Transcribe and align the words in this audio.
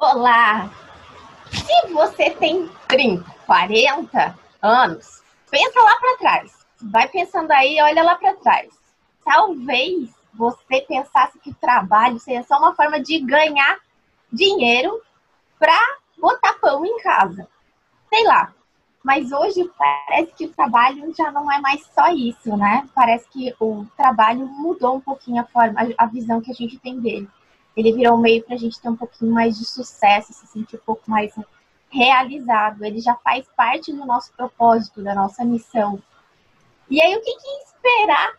Olá! 0.00 0.70
Se 1.50 1.92
você 1.92 2.30
tem 2.30 2.70
30, 2.86 3.28
40 3.44 4.38
anos, 4.62 5.24
pensa 5.50 5.82
lá 5.82 5.96
para 5.96 6.18
trás. 6.18 6.66
Vai 6.80 7.08
pensando 7.08 7.50
aí, 7.50 7.82
olha 7.82 8.04
lá 8.04 8.14
para 8.14 8.36
trás. 8.36 8.68
Talvez 9.24 10.08
você 10.32 10.82
pensasse 10.82 11.40
que 11.40 11.50
o 11.50 11.54
trabalho 11.54 12.20
seria 12.20 12.44
só 12.44 12.58
uma 12.58 12.76
forma 12.76 13.00
de 13.00 13.18
ganhar 13.18 13.80
dinheiro 14.32 15.02
para 15.58 15.76
botar 16.16 16.54
pão 16.60 16.86
em 16.86 16.96
casa. 17.00 17.48
Sei 18.08 18.24
lá. 18.24 18.52
Mas 19.02 19.32
hoje 19.32 19.68
parece 19.76 20.32
que 20.34 20.44
o 20.44 20.52
trabalho 20.52 21.12
já 21.12 21.32
não 21.32 21.50
é 21.50 21.60
mais 21.60 21.84
só 21.92 22.06
isso, 22.12 22.56
né? 22.56 22.88
Parece 22.94 23.28
que 23.30 23.52
o 23.58 23.84
trabalho 23.96 24.46
mudou 24.46 24.94
um 24.94 25.00
pouquinho 25.00 25.42
a 25.42 25.46
forma, 25.46 25.74
a 25.98 26.06
visão 26.06 26.40
que 26.40 26.52
a 26.52 26.54
gente 26.54 26.78
tem 26.78 27.00
dele. 27.00 27.28
Ele 27.76 27.92
virou 27.92 28.16
um 28.16 28.20
meio 28.20 28.42
para 28.42 28.54
a 28.54 28.58
gente 28.58 28.80
ter 28.80 28.88
um 28.88 28.96
pouquinho 28.96 29.32
mais 29.32 29.58
de 29.58 29.64
sucesso, 29.64 30.32
se 30.32 30.46
sentir 30.46 30.76
um 30.76 30.84
pouco 30.84 31.08
mais 31.10 31.32
realizado. 31.90 32.84
Ele 32.84 33.00
já 33.00 33.14
faz 33.16 33.46
parte 33.56 33.92
do 33.92 34.04
nosso 34.04 34.32
propósito, 34.32 35.02
da 35.02 35.14
nossa 35.14 35.44
missão. 35.44 36.02
E 36.90 37.00
aí, 37.00 37.14
o 37.14 37.20
que, 37.20 37.36
que 37.36 37.48
esperar 37.64 38.32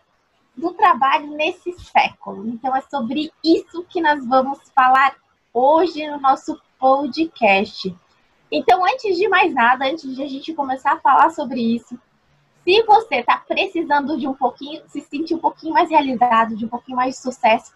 do 0.56 0.72
trabalho 0.74 1.28
nesse 1.28 1.72
século? 1.72 2.46
Então, 2.48 2.74
é 2.74 2.82
sobre 2.82 3.32
isso 3.42 3.84
que 3.88 4.00
nós 4.00 4.26
vamos 4.26 4.58
falar 4.74 5.16
hoje 5.52 6.06
no 6.08 6.20
nosso 6.20 6.60
podcast. 6.78 7.94
Então, 8.50 8.84
antes 8.84 9.16
de 9.16 9.28
mais 9.28 9.54
nada, 9.54 9.86
antes 9.86 10.14
de 10.14 10.22
a 10.22 10.26
gente 10.26 10.52
começar 10.52 10.94
a 10.94 11.00
falar 11.00 11.30
sobre 11.30 11.60
isso, 11.60 11.98
se 12.64 12.82
você 12.82 13.16
está 13.16 13.38
precisando 13.38 14.18
de 14.18 14.26
um 14.26 14.34
pouquinho, 14.34 14.82
se 14.88 15.00
sentir 15.00 15.34
um 15.34 15.38
pouquinho 15.38 15.72
mais 15.72 15.88
realizado, 15.88 16.56
de 16.56 16.64
um 16.64 16.68
pouquinho 16.68 16.96
mais 16.96 17.14
de 17.14 17.20
sucesso, 17.20 17.72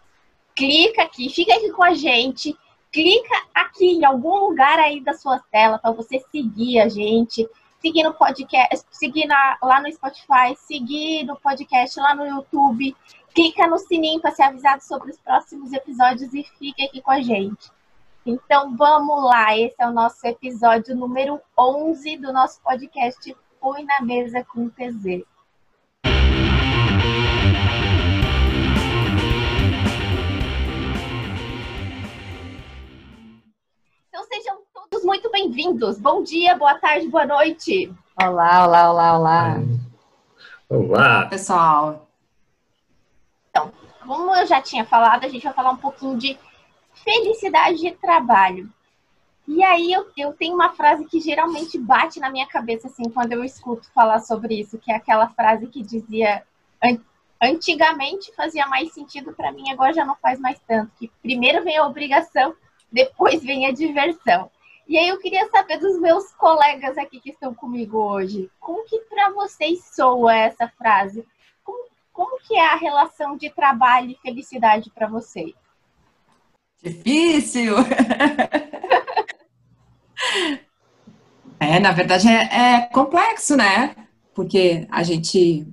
clica 0.54 1.02
aqui, 1.02 1.28
fica 1.28 1.54
aqui 1.54 1.70
com 1.70 1.82
a 1.82 1.94
gente, 1.94 2.56
clica 2.92 3.34
aqui 3.54 3.86
em 3.86 4.04
algum 4.04 4.38
lugar 4.38 4.78
aí 4.78 5.00
da 5.00 5.14
sua 5.14 5.40
tela 5.50 5.78
para 5.78 5.90
você 5.90 6.20
seguir 6.30 6.80
a 6.80 6.88
gente, 6.88 7.48
seguir 7.80 8.02
no 8.04 8.14
podcast, 8.14 8.86
seguir 8.90 9.26
na, 9.26 9.58
lá 9.62 9.82
no 9.82 9.92
Spotify, 9.92 10.56
seguir 10.56 11.24
no 11.24 11.36
podcast 11.36 11.98
lá 11.98 12.14
no 12.14 12.26
YouTube, 12.26 12.96
clica 13.34 13.66
no 13.66 13.78
sininho 13.78 14.20
para 14.20 14.30
ser 14.30 14.44
avisado 14.44 14.82
sobre 14.82 15.10
os 15.10 15.18
próximos 15.18 15.72
episódios 15.72 16.32
e 16.32 16.44
fica 16.58 16.84
aqui 16.84 17.02
com 17.02 17.10
a 17.10 17.20
gente. 17.20 17.70
Então 18.24 18.74
vamos 18.76 19.24
lá, 19.24 19.58
esse 19.58 19.74
é 19.78 19.86
o 19.86 19.92
nosso 19.92 20.26
episódio 20.26 20.96
número 20.96 21.40
11 21.58 22.16
do 22.18 22.32
nosso 22.32 22.60
podcast 22.62 23.36
Fui 23.60 23.82
na 23.82 24.00
Mesa 24.00 24.44
com 24.44 24.68
TZ. 24.70 25.33
Então 34.14 34.24
sejam 34.32 34.60
todos 34.72 35.04
muito 35.04 35.28
bem-vindos. 35.28 35.98
Bom 35.98 36.22
dia, 36.22 36.56
boa 36.56 36.78
tarde, 36.78 37.08
boa 37.08 37.26
noite. 37.26 37.92
Olá, 38.22 38.64
olá, 38.64 38.92
olá, 38.92 39.18
olá. 39.18 39.56
Olá, 40.68 41.26
pessoal. 41.26 42.08
Então, 43.50 43.72
como 44.06 44.32
eu 44.36 44.46
já 44.46 44.62
tinha 44.62 44.84
falado, 44.84 45.24
a 45.24 45.28
gente 45.28 45.42
vai 45.42 45.52
falar 45.52 45.72
um 45.72 45.78
pouquinho 45.78 46.16
de 46.16 46.38
felicidade 46.92 47.78
de 47.78 47.90
trabalho. 47.90 48.70
E 49.48 49.64
aí 49.64 49.92
eu, 49.92 50.08
eu 50.16 50.32
tenho 50.32 50.54
uma 50.54 50.70
frase 50.74 51.04
que 51.06 51.18
geralmente 51.18 51.76
bate 51.76 52.20
na 52.20 52.30
minha 52.30 52.46
cabeça 52.46 52.86
assim 52.86 53.10
quando 53.10 53.32
eu 53.32 53.42
escuto 53.42 53.90
falar 53.92 54.20
sobre 54.20 54.60
isso, 54.60 54.78
que 54.78 54.92
é 54.92 54.94
aquela 54.94 55.28
frase 55.30 55.66
que 55.66 55.82
dizia 55.82 56.44
antigamente 57.42 58.32
fazia 58.36 58.64
mais 58.68 58.92
sentido 58.92 59.32
para 59.32 59.50
mim, 59.50 59.72
agora 59.72 59.92
já 59.92 60.04
não 60.04 60.14
faz 60.14 60.38
mais 60.38 60.60
tanto, 60.68 60.92
que 60.96 61.10
primeiro 61.20 61.64
vem 61.64 61.76
a 61.76 61.84
obrigação, 61.84 62.54
depois 62.94 63.42
vem 63.42 63.66
a 63.66 63.72
diversão. 63.72 64.48
E 64.86 64.96
aí 64.96 65.08
eu 65.08 65.18
queria 65.18 65.48
saber 65.50 65.78
dos 65.78 65.98
meus 66.00 66.32
colegas 66.34 66.96
aqui 66.96 67.18
que 67.20 67.30
estão 67.30 67.52
comigo 67.52 67.98
hoje, 67.98 68.48
como 68.60 68.84
que 68.84 69.00
para 69.00 69.32
vocês 69.32 69.80
soa 69.94 70.32
essa 70.36 70.68
frase? 70.78 71.26
Como, 71.64 71.88
como 72.12 72.38
que 72.40 72.54
é 72.54 72.66
a 72.66 72.76
relação 72.76 73.36
de 73.36 73.50
trabalho 73.50 74.10
e 74.10 74.18
felicidade 74.22 74.90
para 74.90 75.08
vocês? 75.08 75.52
Difícil! 76.82 77.74
é, 81.58 81.80
na 81.80 81.90
verdade 81.90 82.28
é, 82.28 82.76
é 82.76 82.82
complexo, 82.92 83.56
né? 83.56 83.96
Porque 84.34 84.86
a 84.90 85.02
gente 85.02 85.66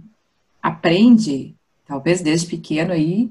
aprende, 0.61 1.53
talvez 1.85 2.21
desde 2.21 2.47
pequeno 2.47 2.93
aí, 2.93 3.29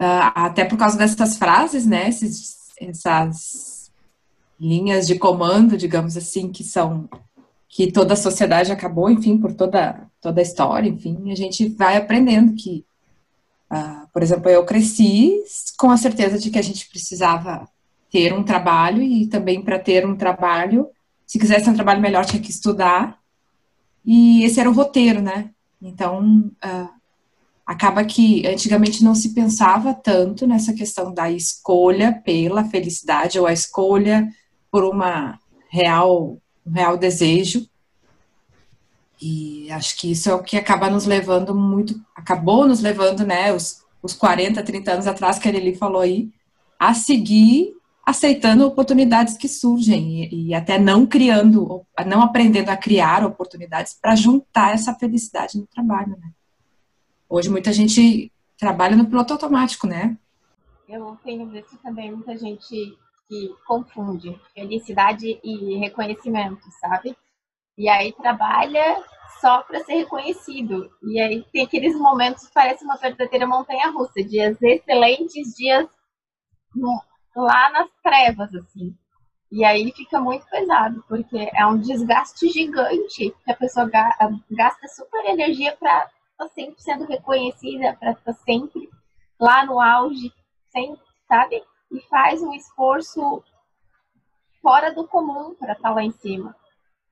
uh, 0.00 0.32
até 0.34 0.64
por 0.64 0.78
causa 0.78 0.96
dessas 0.96 1.36
frases, 1.36 1.84
né? 1.84 2.08
Esses, 2.08 2.55
essas 2.80 3.90
linhas 4.58 5.06
de 5.06 5.18
comando, 5.18 5.76
digamos 5.76 6.16
assim, 6.16 6.50
que 6.50 6.64
são 6.64 7.08
que 7.68 7.92
toda 7.92 8.14
a 8.14 8.16
sociedade 8.16 8.72
acabou, 8.72 9.10
enfim, 9.10 9.36
por 9.38 9.52
toda 9.52 10.06
toda 10.20 10.40
a 10.40 10.42
história, 10.42 10.88
enfim, 10.88 11.30
a 11.30 11.34
gente 11.34 11.68
vai 11.68 11.96
aprendendo 11.96 12.54
que 12.54 12.84
Uh, 13.70 14.06
por 14.12 14.22
exemplo, 14.22 14.48
eu 14.48 14.64
cresci 14.64 15.42
com 15.76 15.90
a 15.90 15.96
certeza 15.96 16.38
de 16.38 16.50
que 16.50 16.58
a 16.58 16.62
gente 16.62 16.88
precisava 16.88 17.68
ter 18.10 18.32
um 18.32 18.42
trabalho 18.42 19.02
e 19.02 19.26
também 19.26 19.60
para 19.60 19.78
ter 19.78 20.06
um 20.06 20.16
trabalho, 20.16 20.88
se 21.26 21.38
quisesse 21.38 21.68
um 21.68 21.74
trabalho 21.74 22.00
melhor, 22.00 22.24
tinha 22.24 22.40
que 22.40 22.50
estudar. 22.50 23.18
E 24.04 24.44
esse 24.44 24.60
era 24.60 24.70
o 24.70 24.72
roteiro, 24.72 25.20
né? 25.20 25.50
Então, 25.82 26.50
uh, 26.64 26.88
acaba 27.66 28.04
que 28.04 28.46
antigamente 28.46 29.02
não 29.02 29.14
se 29.14 29.34
pensava 29.34 29.92
tanto 29.92 30.46
nessa 30.46 30.72
questão 30.72 31.12
da 31.12 31.28
escolha 31.28 32.12
pela 32.24 32.64
felicidade 32.64 33.40
ou 33.40 33.46
a 33.46 33.52
escolha 33.52 34.28
por 34.70 34.84
uma 34.84 35.38
real, 35.68 36.38
um 36.64 36.72
real 36.72 36.96
desejo. 36.96 37.68
E 39.20 39.68
acho 39.72 39.96
que 39.96 40.12
isso 40.12 40.30
é 40.30 40.34
o 40.34 40.42
que 40.42 40.56
acaba 40.56 40.88
nos 40.88 41.06
levando 41.06 41.54
muito, 41.54 42.00
acabou 42.14 42.68
nos 42.68 42.80
levando, 42.80 43.26
né, 43.26 43.52
os, 43.52 43.82
os 44.00 44.12
40, 44.12 44.62
30 44.62 44.92
anos 44.92 45.06
atrás 45.06 45.38
que 45.38 45.48
ele 45.48 45.74
falou 45.74 46.02
aí, 46.02 46.30
a 46.78 46.94
seguir 46.94 47.72
aceitando 48.04 48.64
oportunidades 48.64 49.36
que 49.36 49.48
surgem 49.48 50.24
e, 50.24 50.48
e 50.48 50.54
até 50.54 50.78
não 50.78 51.04
criando, 51.04 51.84
não 52.06 52.22
aprendendo 52.22 52.68
a 52.68 52.76
criar 52.76 53.24
oportunidades 53.24 53.96
para 54.00 54.14
juntar 54.14 54.74
essa 54.74 54.94
felicidade 54.94 55.58
no 55.58 55.66
trabalho, 55.66 56.10
né? 56.10 56.30
Hoje 57.28 57.50
muita 57.50 57.72
gente 57.72 58.32
trabalha 58.58 58.96
no 58.96 59.06
piloto 59.06 59.32
automático, 59.32 59.86
né? 59.86 60.16
Eu 60.88 61.18
tenho 61.24 61.46
visto 61.46 61.76
também 61.78 62.12
muita 62.12 62.36
gente 62.36 62.96
que 63.28 63.54
confunde 63.66 64.40
felicidade 64.54 65.40
e 65.42 65.76
reconhecimento, 65.78 66.62
sabe? 66.80 67.16
E 67.76 67.88
aí 67.88 68.12
trabalha 68.12 69.02
só 69.40 69.62
para 69.62 69.80
ser 69.80 69.94
reconhecido. 69.94 70.90
E 71.02 71.20
aí 71.20 71.44
tem 71.52 71.64
aqueles 71.64 71.98
momentos 71.98 72.46
que 72.46 72.54
parece 72.54 72.84
uma 72.84 72.96
verdadeira 72.96 73.46
montanha 73.46 73.90
russa, 73.90 74.22
dias 74.22 74.56
excelentes, 74.62 75.54
dias 75.56 75.88
lá 77.34 77.70
nas 77.70 77.90
trevas, 78.02 78.54
assim. 78.54 78.96
E 79.50 79.64
aí 79.64 79.92
fica 79.92 80.20
muito 80.20 80.46
pesado, 80.48 81.04
porque 81.08 81.50
é 81.52 81.66
um 81.66 81.78
desgaste 81.78 82.48
gigante, 82.48 83.34
que 83.44 83.50
a 83.50 83.56
pessoa 83.56 83.88
gasta 83.88 84.88
super 84.88 85.24
energia 85.26 85.76
para 85.76 86.08
sempre 86.54 86.80
sendo 86.82 87.04
reconhecida, 87.04 87.96
para 87.98 88.32
sempre 88.34 88.88
lá 89.40 89.64
no 89.64 89.80
auge, 89.80 90.32
sempre, 90.70 91.02
sabe? 91.28 91.62
E 91.90 92.00
faz 92.08 92.42
um 92.42 92.52
esforço 92.52 93.42
fora 94.62 94.92
do 94.92 95.06
comum 95.06 95.54
para 95.54 95.72
estar 95.72 95.88
tá 95.88 95.94
lá 95.94 96.02
em 96.02 96.10
cima. 96.10 96.54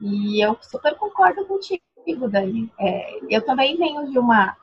E 0.01 0.45
eu 0.45 0.57
super 0.61 0.97
concordo 0.97 1.47
contigo, 1.47 1.81
Dani. 2.29 2.71
É, 2.79 3.21
eu 3.31 3.45
também 3.45 3.77
venho 3.77 4.11
de 4.11 4.19
uma, 4.19 4.57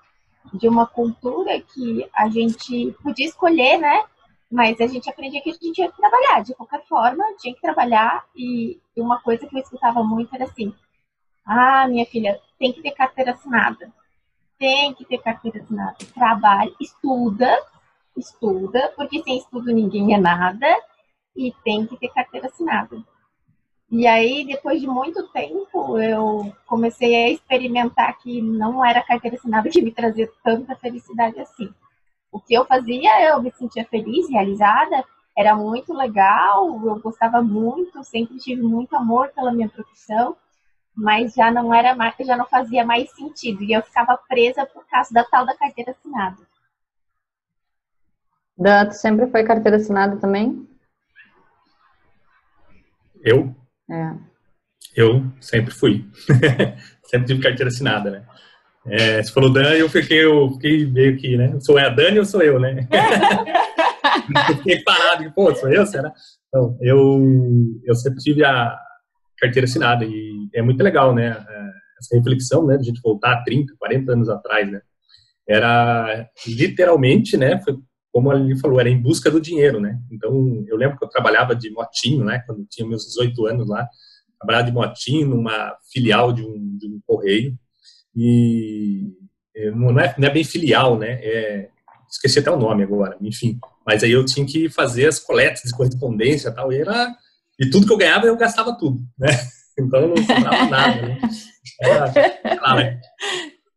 de 0.53 0.67
uma 0.67 0.85
cultura 0.85 1.59
que 1.61 2.07
a 2.13 2.27
gente 2.29 2.91
podia 3.01 3.27
escolher, 3.27 3.77
né? 3.77 4.03
Mas 4.51 4.81
a 4.81 4.87
gente 4.87 5.09
aprendia 5.09 5.41
que 5.41 5.49
a 5.49 5.53
gente 5.53 5.71
tinha 5.71 5.89
que 5.89 5.97
trabalhar, 5.97 6.43
de 6.43 6.53
qualquer 6.53 6.85
forma, 6.85 7.23
tinha 7.37 7.55
que 7.55 7.61
trabalhar. 7.61 8.25
E 8.35 8.79
uma 8.97 9.21
coisa 9.21 9.47
que 9.47 9.55
eu 9.55 9.61
escutava 9.61 10.03
muito 10.03 10.35
era 10.35 10.43
assim: 10.43 10.73
ah, 11.45 11.87
minha 11.87 12.05
filha, 12.05 12.39
tem 12.59 12.73
que 12.73 12.81
ter 12.81 12.91
carteira 12.91 13.31
assinada. 13.31 13.91
Tem 14.61 14.93
que 14.93 15.03
ter 15.05 15.17
carteira 15.17 15.57
assinada. 15.57 15.97
Trabalha, 16.13 16.71
estuda, 16.79 17.57
estuda, 18.15 18.93
porque 18.95 19.23
sem 19.23 19.39
estudo 19.39 19.73
ninguém 19.73 20.13
é 20.13 20.19
nada. 20.19 20.67
E 21.35 21.51
tem 21.63 21.87
que 21.87 21.97
ter 21.97 22.09
carteira 22.09 22.45
assinada. 22.45 23.03
E 23.89 24.05
aí, 24.05 24.45
depois 24.45 24.79
de 24.79 24.85
muito 24.85 25.27
tempo, 25.29 25.97
eu 25.97 26.55
comecei 26.67 27.15
a 27.15 27.29
experimentar 27.29 28.15
que 28.19 28.39
não 28.39 28.85
era 28.85 29.01
carteira 29.01 29.35
assinada 29.35 29.67
que 29.67 29.81
me 29.81 29.91
trazia 29.91 30.29
tanta 30.43 30.75
felicidade 30.75 31.39
assim. 31.39 31.73
O 32.31 32.39
que 32.39 32.53
eu 32.53 32.63
fazia, 32.63 33.29
eu 33.29 33.41
me 33.41 33.51
sentia 33.51 33.83
feliz, 33.85 34.29
realizada, 34.29 35.03
era 35.35 35.55
muito 35.55 35.91
legal, 35.91 36.67
eu 36.85 36.99
gostava 36.99 37.41
muito, 37.41 38.03
sempre 38.03 38.37
tive 38.37 38.61
muito 38.61 38.95
amor 38.95 39.29
pela 39.29 39.51
minha 39.51 39.67
profissão, 39.67 40.37
mas 40.95 41.33
já 41.33 41.51
não 41.51 41.73
era 41.73 41.95
mais, 41.95 42.15
já 42.19 42.35
não 42.35 42.45
fazia 42.45 42.85
mais 42.85 43.09
sentido 43.11 43.63
e 43.63 43.73
eu 43.73 43.81
ficava 43.81 44.17
presa 44.27 44.65
por 44.65 44.85
causa 44.87 45.13
da 45.13 45.23
tal 45.23 45.45
da 45.45 45.55
carteira 45.55 45.91
assinada. 45.91 46.37
Dan, 48.57 48.87
tu 48.87 48.93
sempre 48.93 49.27
foi 49.27 49.43
carteira 49.43 49.77
assinada 49.77 50.17
também? 50.17 50.67
Eu? 53.23 53.55
É. 53.89 54.13
Eu 54.95 55.23
sempre 55.39 55.73
fui. 55.73 56.05
sempre 57.05 57.27
tive 57.27 57.41
carteira 57.41 57.69
assinada, 57.69 58.11
né? 58.11 58.25
É, 58.85 59.21
você 59.21 59.31
falou 59.31 59.51
Dani, 59.51 59.79
eu 59.79 59.89
fiquei, 59.89 60.25
eu 60.25 60.51
fiquei 60.53 60.85
meio 60.85 61.17
que, 61.17 61.37
né? 61.37 61.59
Sou 61.59 61.77
a 61.77 61.89
Dani 61.89 62.19
ou 62.19 62.25
sou 62.25 62.41
eu, 62.41 62.59
né? 62.59 62.87
eu 64.49 64.57
fiquei 64.57 64.83
parado, 64.83 65.31
pô, 65.33 65.53
sou 65.55 65.71
eu, 65.71 65.85
será? 65.85 66.11
Então, 66.47 66.77
eu, 66.81 67.19
eu 67.85 67.95
sempre 67.95 68.19
tive 68.19 68.43
a 68.43 68.77
carteira 69.41 69.65
assinada 69.65 70.05
e 70.05 70.49
é 70.53 70.61
muito 70.61 70.81
legal, 70.83 71.13
né? 71.13 71.29
É, 71.29 71.69
essa 71.99 72.15
reflexão, 72.15 72.65
né? 72.65 72.77
De 72.77 72.83
a 72.83 72.85
gente 72.85 73.01
voltar 73.01 73.43
30, 73.43 73.73
40 73.77 74.11
anos 74.11 74.29
atrás, 74.29 74.71
né? 74.71 74.81
Era 75.47 76.29
literalmente, 76.47 77.35
né? 77.35 77.59
Foi 77.61 77.77
como 78.11 78.31
ele 78.33 78.57
falou, 78.57 78.79
era 78.79 78.89
em 78.89 79.01
busca 79.01 79.31
do 79.31 79.39
dinheiro, 79.39 79.79
né? 79.79 79.97
Então, 80.11 80.65
eu 80.67 80.75
lembro 80.75 80.97
que 80.97 81.05
eu 81.05 81.09
trabalhava 81.09 81.55
de 81.55 81.69
motinho, 81.71 82.25
né? 82.25 82.43
Quando 82.45 82.65
tinha 82.69 82.87
meus 82.87 83.05
18 83.05 83.45
anos 83.45 83.69
lá, 83.69 83.87
trabalhava 84.37 84.67
de 84.67 84.73
motinho 84.73 85.29
numa 85.29 85.75
filial 85.91 86.33
de 86.33 86.43
um, 86.43 86.77
de 86.77 86.87
um 86.87 86.99
correio 87.05 87.57
e 88.13 89.13
é, 89.55 89.71
não 89.71 89.97
é, 89.97 90.13
não 90.17 90.27
é 90.27 90.31
bem 90.31 90.43
filial, 90.43 90.97
né? 90.97 91.19
É, 91.23 91.69
esqueci 92.09 92.39
até 92.39 92.51
o 92.51 92.59
nome 92.59 92.83
agora, 92.83 93.17
enfim. 93.21 93.57
Mas 93.85 94.03
aí 94.03 94.11
eu 94.11 94.25
tinha 94.25 94.45
que 94.45 94.69
fazer 94.69 95.07
as 95.07 95.17
coletas 95.17 95.63
de 95.63 95.71
correspondência 95.71 96.49
e 96.49 96.53
tal, 96.53 96.73
e 96.73 96.77
era 96.77 97.15
e 97.61 97.69
tudo 97.69 97.85
que 97.85 97.93
eu 97.93 97.97
ganhava 97.97 98.25
eu 98.25 98.35
gastava 98.35 98.77
tudo, 98.77 99.01
né? 99.17 99.29
Então 99.79 100.09
não 100.09 100.17
sobrava 100.17 100.65
nada, 100.69 101.01
né? 101.01 101.21
Era, 101.81 102.13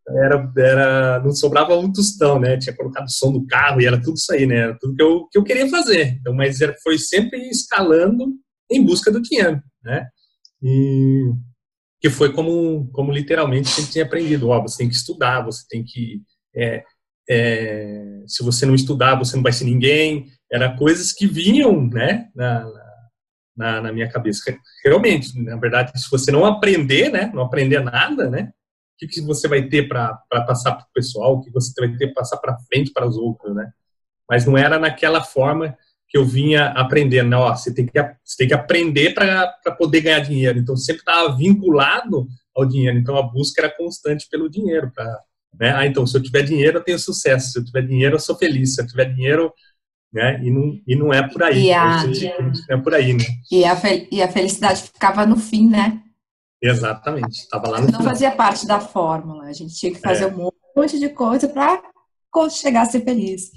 era, 0.08 0.52
era, 0.58 1.20
não 1.20 1.32
sobrava 1.32 1.76
um 1.76 1.90
tostão, 1.90 2.38
né? 2.38 2.58
Tinha 2.58 2.76
colocado 2.76 3.06
o 3.06 3.10
som 3.10 3.32
do 3.32 3.46
carro 3.46 3.80
e 3.80 3.86
era 3.86 4.00
tudo 4.00 4.14
isso 4.16 4.32
aí, 4.32 4.44
né? 4.44 4.56
Era 4.56 4.78
tudo 4.78 4.94
que 4.94 5.02
eu, 5.02 5.28
que 5.30 5.38
eu 5.38 5.44
queria 5.44 5.68
fazer. 5.68 6.18
Então, 6.20 6.34
mas 6.34 6.60
era, 6.60 6.74
foi 6.82 6.98
sempre 6.98 7.48
escalando 7.48 8.34
em 8.70 8.84
busca 8.84 9.10
do 9.10 9.22
dinheiro, 9.22 9.62
né? 9.82 10.06
E 10.62 11.32
que 12.00 12.10
foi 12.10 12.32
como, 12.32 12.90
como 12.92 13.12
literalmente 13.12 13.70
a 13.70 13.80
gente 13.80 13.92
tinha 13.92 14.04
aprendido. 14.04 14.48
Ó, 14.48 14.60
você 14.60 14.78
tem 14.78 14.88
que 14.88 14.96
estudar, 14.96 15.42
você 15.42 15.64
tem 15.68 15.84
que... 15.84 16.20
É, 16.54 16.82
é, 17.28 18.22
se 18.26 18.42
você 18.42 18.66
não 18.66 18.74
estudar, 18.74 19.14
você 19.14 19.36
não 19.36 19.42
vai 19.42 19.52
ser 19.52 19.64
ninguém. 19.64 20.26
Era 20.52 20.76
coisas 20.76 21.12
que 21.12 21.26
vinham, 21.26 21.88
né? 21.88 22.28
Na, 22.34 22.64
na, 22.64 22.93
na 23.56 23.92
minha 23.92 24.10
cabeça. 24.10 24.56
Realmente, 24.84 25.40
na 25.40 25.56
verdade, 25.56 25.92
se 26.00 26.10
você 26.10 26.32
não 26.32 26.44
aprender, 26.44 27.10
né? 27.10 27.30
Não 27.34 27.42
aprender 27.42 27.80
nada, 27.80 28.28
né? 28.28 28.52
o 28.94 28.96
que, 28.96 29.08
que 29.08 29.20
você 29.20 29.48
vai 29.48 29.68
ter 29.68 29.88
para 29.88 30.14
passar 30.46 30.72
para 30.72 30.84
o 30.84 30.92
pessoal, 30.94 31.34
o 31.34 31.40
que 31.40 31.50
você 31.50 31.72
vai 31.80 31.96
ter 31.96 32.06
para 32.08 32.22
passar 32.22 32.36
para 32.36 32.58
frente 32.58 32.92
para 32.92 33.06
os 33.06 33.16
outros, 33.16 33.54
né? 33.54 33.70
Mas 34.30 34.46
não 34.46 34.56
era 34.56 34.78
naquela 34.78 35.22
forma 35.22 35.76
que 36.08 36.16
eu 36.16 36.24
vinha 36.24 36.68
aprendendo, 36.68 37.30
né? 37.30 37.36
Ó, 37.36 37.54
você 37.54 37.74
tem 37.74 37.84
que, 37.84 38.00
você 38.24 38.36
tem 38.38 38.48
que 38.48 38.54
aprender 38.54 39.12
para 39.12 39.48
poder 39.76 40.00
ganhar 40.00 40.20
dinheiro. 40.20 40.58
Então, 40.58 40.76
sempre 40.76 41.00
estava 41.00 41.36
vinculado 41.36 42.28
ao 42.56 42.64
dinheiro. 42.64 42.96
Então, 42.96 43.16
a 43.16 43.22
busca 43.22 43.62
era 43.62 43.76
constante 43.76 44.28
pelo 44.30 44.48
dinheiro. 44.48 44.92
Pra, 44.94 45.04
né? 45.58 45.74
Ah, 45.74 45.86
então, 45.86 46.06
se 46.06 46.16
eu 46.16 46.22
tiver 46.22 46.42
dinheiro, 46.42 46.78
eu 46.78 46.84
tenho 46.84 46.98
sucesso. 46.98 47.50
Se 47.50 47.58
eu 47.58 47.64
tiver 47.64 47.82
dinheiro, 47.82 48.14
eu 48.14 48.20
sou 48.20 48.36
feliz. 48.36 48.76
Se 48.76 48.82
eu 48.82 48.86
tiver 48.86 49.12
dinheiro, 49.12 49.52
né? 50.14 50.40
E 50.42 50.50
não, 50.50 50.80
e 50.86 50.96
não 50.96 51.12
é 51.12 51.28
por 51.28 51.42
aí. 51.42 51.66
E 51.66 51.72
a, 51.72 52.04
não 52.06 52.52
é 52.70 52.76
por 52.76 52.94
aí, 52.94 53.12
né? 53.12 53.24
E 53.50 53.64
a, 53.64 53.76
e 54.10 54.22
a 54.22 54.28
felicidade 54.28 54.82
ficava 54.82 55.26
no 55.26 55.36
fim, 55.36 55.68
né? 55.68 56.00
Exatamente, 56.62 57.40
estava 57.40 57.68
lá 57.68 57.78
no 57.78 57.88
Não 57.88 57.98
final. 57.98 58.12
fazia 58.12 58.30
parte 58.30 58.66
da 58.66 58.80
fórmula, 58.80 59.44
a 59.44 59.52
gente 59.52 59.74
tinha 59.74 59.92
que 59.92 60.00
fazer 60.00 60.24
é. 60.24 60.26
um 60.28 60.50
monte 60.74 60.98
de 60.98 61.10
coisa 61.10 61.46
para 61.48 61.82
chegar 62.50 62.82
a 62.82 62.86
ser 62.86 63.04
feliz. 63.04 63.50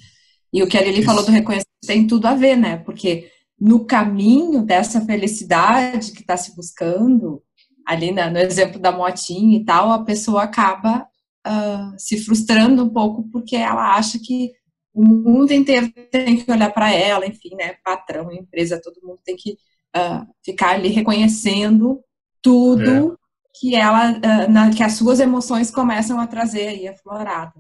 E 0.51 0.61
o 0.61 0.67
que 0.67 0.77
a 0.77 0.81
Lili 0.81 1.03
falou 1.03 1.23
do 1.23 1.31
reconhecimento 1.31 1.67
tem 1.85 2.05
tudo 2.05 2.25
a 2.25 2.33
ver, 2.33 2.57
né? 2.57 2.77
Porque 2.77 3.29
no 3.59 3.85
caminho 3.85 4.63
dessa 4.63 4.99
felicidade 5.01 6.11
que 6.11 6.21
está 6.21 6.35
se 6.35 6.55
buscando, 6.55 7.41
ali 7.85 8.11
no 8.11 8.37
exemplo 8.37 8.79
da 8.79 8.91
motinha 8.91 9.57
e 9.57 9.63
tal, 9.63 9.91
a 9.91 10.03
pessoa 10.03 10.43
acaba 10.43 11.07
uh, 11.47 11.95
se 11.97 12.17
frustrando 12.17 12.83
um 12.83 12.89
pouco 12.89 13.23
porque 13.31 13.55
ela 13.55 13.95
acha 13.95 14.19
que 14.19 14.51
o 14.97 15.05
mundo 15.05 15.51
inteiro 15.51 15.91
tem 16.11 16.37
que 16.37 16.51
olhar 16.51 16.73
para 16.73 16.91
ela, 16.91 17.25
enfim, 17.25 17.53
né? 17.55 17.75
Patrão, 17.83 18.31
empresa, 18.31 18.81
todo 18.83 19.05
mundo 19.05 19.19
tem 19.23 19.35
que 19.35 19.51
uh, 19.95 20.25
ficar 20.43 20.71
ali 20.71 20.89
reconhecendo 20.89 21.99
tudo 22.41 23.13
é. 23.13 23.59
que 23.59 23.75
ela, 23.75 24.11
uh, 24.13 24.51
na, 24.51 24.71
que 24.71 24.81
as 24.81 24.93
suas 24.93 25.19
emoções 25.19 25.69
começam 25.69 26.19
a 26.19 26.25
trazer 26.25 26.69
aí 26.69 26.87
aflorada. 26.87 27.53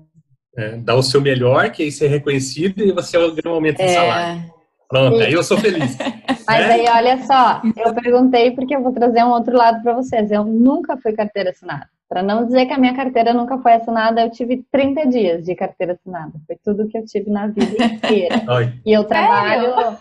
É, 0.57 0.77
dá 0.77 0.95
o 0.95 1.03
seu 1.03 1.21
melhor, 1.21 1.69
que 1.71 1.83
aí 1.83 1.91
você 1.91 2.05
é 2.05 2.09
reconhecido 2.09 2.81
e 2.81 2.91
você 2.91 3.15
ganha 3.17 3.53
um 3.53 3.55
aumento 3.55 3.77
de 3.77 3.83
é. 3.83 3.93
salário. 3.93 4.53
Pronto, 4.89 5.17
aí 5.17 5.33
eu 5.33 5.43
sou 5.43 5.57
feliz. 5.59 5.95
Mas 6.47 6.59
né? 6.65 6.73
aí, 6.73 6.85
olha 6.89 7.23
só, 7.25 7.61
eu 7.75 7.93
perguntei 7.93 8.51
porque 8.51 8.75
eu 8.75 8.81
vou 8.81 8.93
trazer 8.93 9.23
um 9.23 9.29
outro 9.29 9.55
lado 9.55 9.83
para 9.83 9.93
vocês. 9.93 10.31
Eu 10.31 10.43
nunca 10.43 10.97
fui 10.97 11.13
carteira 11.13 11.51
assinada. 11.51 11.87
Para 12.09 12.23
não 12.23 12.45
dizer 12.45 12.65
que 12.65 12.73
a 12.73 12.77
minha 12.77 12.95
carteira 12.95 13.33
nunca 13.33 13.57
foi 13.57 13.73
assinada, 13.73 14.21
eu 14.21 14.31
tive 14.31 14.65
30 14.71 15.07
dias 15.07 15.43
de 15.43 15.53
carteira 15.55 15.93
assinada. 15.93 16.33
Foi 16.47 16.57
tudo 16.63 16.87
que 16.87 16.97
eu 16.97 17.05
tive 17.05 17.29
na 17.29 17.47
vida 17.47 17.83
inteira. 17.83 18.43
e 18.85 18.93
eu 18.93 19.03
trabalho, 19.03 19.97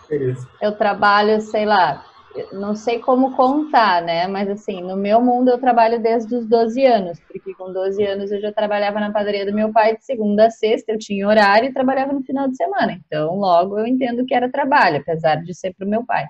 eu 0.61 0.71
trabalho, 0.77 1.41
sei 1.41 1.65
lá, 1.65 2.05
não 2.51 2.75
sei 2.75 2.99
como 2.99 3.35
contar, 3.35 4.01
né? 4.01 4.27
Mas 4.27 4.49
assim, 4.49 4.81
no 4.81 4.95
meu 4.95 5.21
mundo 5.21 5.49
eu 5.49 5.57
trabalho 5.57 6.01
desde 6.01 6.33
os 6.35 6.45
12 6.45 6.85
anos, 6.85 7.19
porque 7.27 7.53
com 7.53 7.71
12 7.71 8.03
anos 8.05 8.31
eu 8.31 8.39
já 8.39 8.51
trabalhava 8.51 8.99
na 8.99 9.11
padaria 9.11 9.45
do 9.45 9.53
meu 9.53 9.71
pai 9.71 9.97
de 9.97 10.05
segunda 10.05 10.47
a 10.47 10.49
sexta, 10.49 10.91
eu 10.91 10.97
tinha 10.97 11.27
horário 11.27 11.69
e 11.69 11.73
trabalhava 11.73 12.13
no 12.13 12.23
final 12.23 12.47
de 12.47 12.55
semana. 12.55 12.99
Então, 13.05 13.35
logo 13.35 13.77
eu 13.77 13.85
entendo 13.85 14.25
que 14.25 14.33
era 14.33 14.51
trabalho, 14.51 14.97
apesar 14.97 15.35
de 15.43 15.53
ser 15.53 15.73
para 15.73 15.85
o 15.85 15.89
meu 15.89 16.05
pai. 16.05 16.25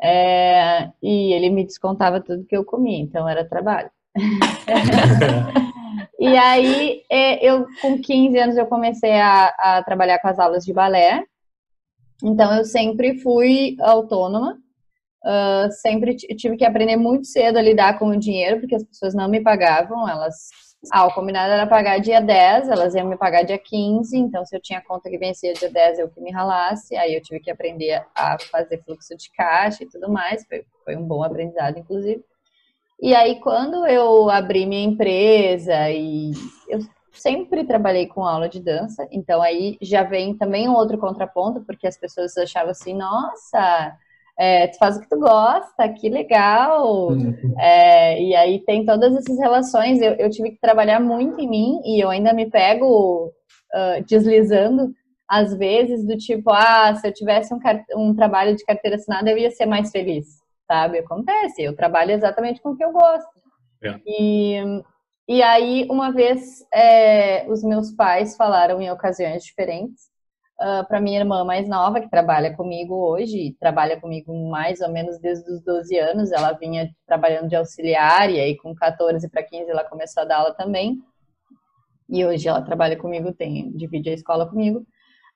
É, 0.00 0.90
e 1.02 1.32
ele 1.32 1.50
me 1.50 1.64
descontava 1.64 2.20
tudo 2.20 2.44
que 2.44 2.56
eu 2.56 2.64
comia, 2.64 3.00
então 3.00 3.28
era 3.28 3.44
trabalho. 3.44 3.90
e 6.18 6.36
aí, 6.36 7.02
é, 7.10 7.44
eu 7.44 7.66
com 7.80 8.00
15 8.00 8.38
anos 8.38 8.56
eu 8.56 8.66
comecei 8.66 9.12
a, 9.12 9.46
a 9.58 9.82
trabalhar 9.82 10.20
com 10.20 10.28
as 10.28 10.38
aulas 10.38 10.64
de 10.64 10.72
balé. 10.72 11.24
Então 12.22 12.56
eu 12.56 12.64
sempre 12.64 13.18
fui 13.18 13.76
autônoma. 13.80 14.56
Uh, 15.24 15.72
sempre 15.72 16.14
tive 16.14 16.56
que 16.56 16.66
aprender 16.66 16.96
muito 16.96 17.26
cedo 17.26 17.56
a 17.56 17.62
lidar 17.62 17.98
com 17.98 18.08
o 18.08 18.18
dinheiro, 18.18 18.60
porque 18.60 18.74
as 18.74 18.84
pessoas 18.84 19.14
não 19.14 19.28
me 19.28 19.40
pagavam, 19.40 20.08
elas... 20.08 20.50
Ah, 20.92 21.06
o 21.06 21.14
combinado 21.14 21.50
era 21.50 21.66
pagar 21.66 21.98
dia 21.98 22.20
10, 22.20 22.68
elas 22.68 22.94
iam 22.94 23.08
me 23.08 23.16
pagar 23.16 23.42
dia 23.42 23.56
15, 23.56 24.18
então 24.18 24.44
se 24.44 24.54
eu 24.54 24.60
tinha 24.60 24.82
conta 24.82 25.08
que 25.08 25.16
vencia 25.16 25.54
dia 25.54 25.70
10, 25.70 25.98
eu 25.98 26.10
que 26.10 26.20
me 26.20 26.30
ralasse, 26.30 26.94
aí 26.94 27.14
eu 27.14 27.22
tive 27.22 27.40
que 27.40 27.50
aprender 27.50 28.04
a 28.14 28.36
fazer 28.50 28.82
fluxo 28.84 29.16
de 29.16 29.32
caixa 29.32 29.82
e 29.82 29.88
tudo 29.88 30.12
mais, 30.12 30.44
foi, 30.46 30.62
foi 30.84 30.94
um 30.94 31.04
bom 31.04 31.22
aprendizado, 31.22 31.78
inclusive. 31.78 32.22
E 33.04 33.14
aí, 33.14 33.38
quando 33.38 33.86
eu 33.86 34.30
abri 34.30 34.64
minha 34.64 34.82
empresa 34.82 35.90
e 35.90 36.30
eu 36.66 36.78
sempre 37.12 37.62
trabalhei 37.62 38.06
com 38.06 38.24
aula 38.24 38.48
de 38.48 38.58
dança, 38.58 39.06
então 39.12 39.42
aí 39.42 39.76
já 39.82 40.02
vem 40.02 40.34
também 40.34 40.66
um 40.66 40.72
outro 40.72 40.96
contraponto, 40.96 41.60
porque 41.66 41.86
as 41.86 41.98
pessoas 41.98 42.34
achavam 42.38 42.70
assim, 42.70 42.94
nossa, 42.94 43.94
é, 44.38 44.68
tu 44.68 44.78
faz 44.78 44.96
o 44.96 45.00
que 45.02 45.08
tu 45.10 45.18
gosta, 45.18 45.86
que 45.90 46.08
legal. 46.08 47.10
Uhum. 47.10 47.54
É, 47.58 48.22
e 48.22 48.34
aí 48.34 48.60
tem 48.60 48.86
todas 48.86 49.14
essas 49.14 49.38
relações. 49.38 50.00
Eu, 50.00 50.14
eu, 50.14 50.30
tive 50.30 50.52
que 50.52 50.58
trabalhar 50.58 50.98
muito 50.98 51.38
em 51.38 51.46
mim 51.46 51.82
e 51.84 52.02
eu 52.02 52.08
ainda 52.08 52.32
me 52.32 52.50
pego 52.50 53.26
uh, 53.26 54.02
deslizando 54.06 54.94
às 55.28 55.54
vezes 55.54 56.06
do 56.06 56.16
tipo, 56.16 56.50
ah, 56.50 56.94
se 56.94 57.06
eu 57.06 57.12
tivesse 57.12 57.52
um, 57.52 57.58
um 57.96 58.14
trabalho 58.14 58.56
de 58.56 58.64
carteira 58.64 58.96
assinada 58.96 59.30
eu 59.30 59.36
ia 59.36 59.50
ser 59.50 59.66
mais 59.66 59.90
feliz, 59.90 60.42
sabe? 60.66 60.98
Acontece, 60.98 61.62
eu 61.62 61.74
trabalho 61.74 62.12
exatamente 62.12 62.60
com 62.60 62.70
o 62.70 62.76
que 62.76 62.84
eu 62.84 62.92
gosto. 62.92 63.28
É. 63.82 64.00
E, 64.06 64.82
e 65.28 65.42
aí, 65.42 65.86
uma 65.90 66.10
vez, 66.12 66.64
é, 66.72 67.46
os 67.48 67.62
meus 67.62 67.92
pais 67.92 68.36
falaram 68.36 68.80
em 68.80 68.90
ocasiões 68.90 69.42
diferentes 69.42 70.14
uh, 70.60 70.80
ah, 70.80 70.84
para 70.84 71.00
minha 71.00 71.20
irmã 71.20 71.44
mais 71.44 71.68
nova, 71.68 72.00
que 72.00 72.08
trabalha 72.08 72.54
comigo 72.54 72.94
hoje, 72.94 73.56
trabalha 73.60 74.00
comigo 74.00 74.32
mais 74.48 74.80
ou 74.80 74.90
menos 74.90 75.18
desde 75.18 75.50
os 75.50 75.62
12 75.62 75.96
anos. 75.98 76.32
Ela 76.32 76.52
vinha 76.52 76.90
trabalhando 77.06 77.48
de 77.48 77.56
auxiliar 77.56 78.30
e 78.30 78.40
aí 78.40 78.56
com 78.56 78.74
14 78.74 79.28
para 79.28 79.42
15 79.42 79.70
ela 79.70 79.84
começou 79.84 80.22
a 80.22 80.26
dar 80.26 80.38
aula 80.38 80.54
também. 80.54 80.98
E 82.08 82.24
hoje 82.24 82.48
ela 82.48 82.62
trabalha 82.62 82.96
comigo, 82.96 83.32
tem 83.32 83.72
divide 83.72 84.10
a 84.10 84.14
escola 84.14 84.46
comigo. 84.48 84.86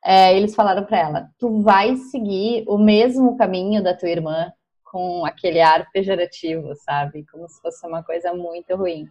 É, 0.04 0.36
eles 0.36 0.54
falaram 0.54 0.84
para 0.84 0.98
ela: 0.98 1.28
tu 1.38 1.60
vai 1.62 1.96
seguir 1.96 2.64
o 2.68 2.78
mesmo 2.78 3.36
caminho 3.36 3.82
da 3.82 3.94
tua 3.94 4.10
irmã 4.10 4.52
com 4.90 5.24
aquele 5.24 5.60
ar 5.60 5.90
pejorativo, 5.92 6.74
sabe? 6.76 7.24
Como 7.30 7.48
se 7.48 7.60
fosse 7.60 7.86
uma 7.86 8.02
coisa 8.02 8.32
muito 8.32 8.74
ruim. 8.74 9.08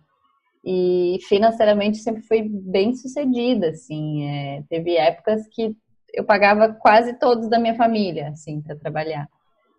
E 0.64 1.20
financeiramente 1.28 1.98
sempre 2.00 2.22
foi 2.24 2.42
bem 2.42 2.94
sucedida, 2.96 3.70
assim. 3.70 4.28
É, 4.28 4.64
teve 4.70 4.96
épocas 4.98 5.48
que 5.48 5.76
eu 6.14 6.24
pagava 6.24 6.74
quase 6.74 7.14
todos 7.14 7.50
da 7.50 7.60
minha 7.60 7.76
família, 7.76 8.30
assim, 8.30 8.62
para 8.62 8.76
trabalhar. 8.76 9.28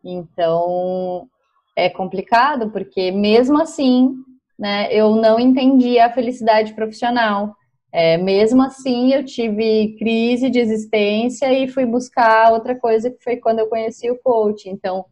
Então, 0.05 1.29
é 1.77 1.89
complicado, 1.89 2.71
porque 2.71 3.11
mesmo 3.11 3.61
assim, 3.61 4.15
né, 4.59 4.89
eu 4.93 5.15
não 5.17 5.39
entendi 5.39 5.99
a 5.99 6.13
felicidade 6.13 6.73
profissional. 6.75 7.55
É, 7.93 8.17
mesmo 8.17 8.63
assim, 8.63 9.13
eu 9.13 9.25
tive 9.25 9.97
crise 9.99 10.51
de 10.51 10.59
existência 10.59 11.53
e 11.53 11.69
fui 11.69 11.87
buscar 11.87 12.53
outra 12.53 12.75
coisa 12.75 13.11
que 13.11 13.23
foi 13.23 13.37
quando 13.37 13.61
eu 13.61 13.69
conheci 13.69 14.11
o 14.11 14.19
coach. 14.19 14.69
Então, 14.69 15.05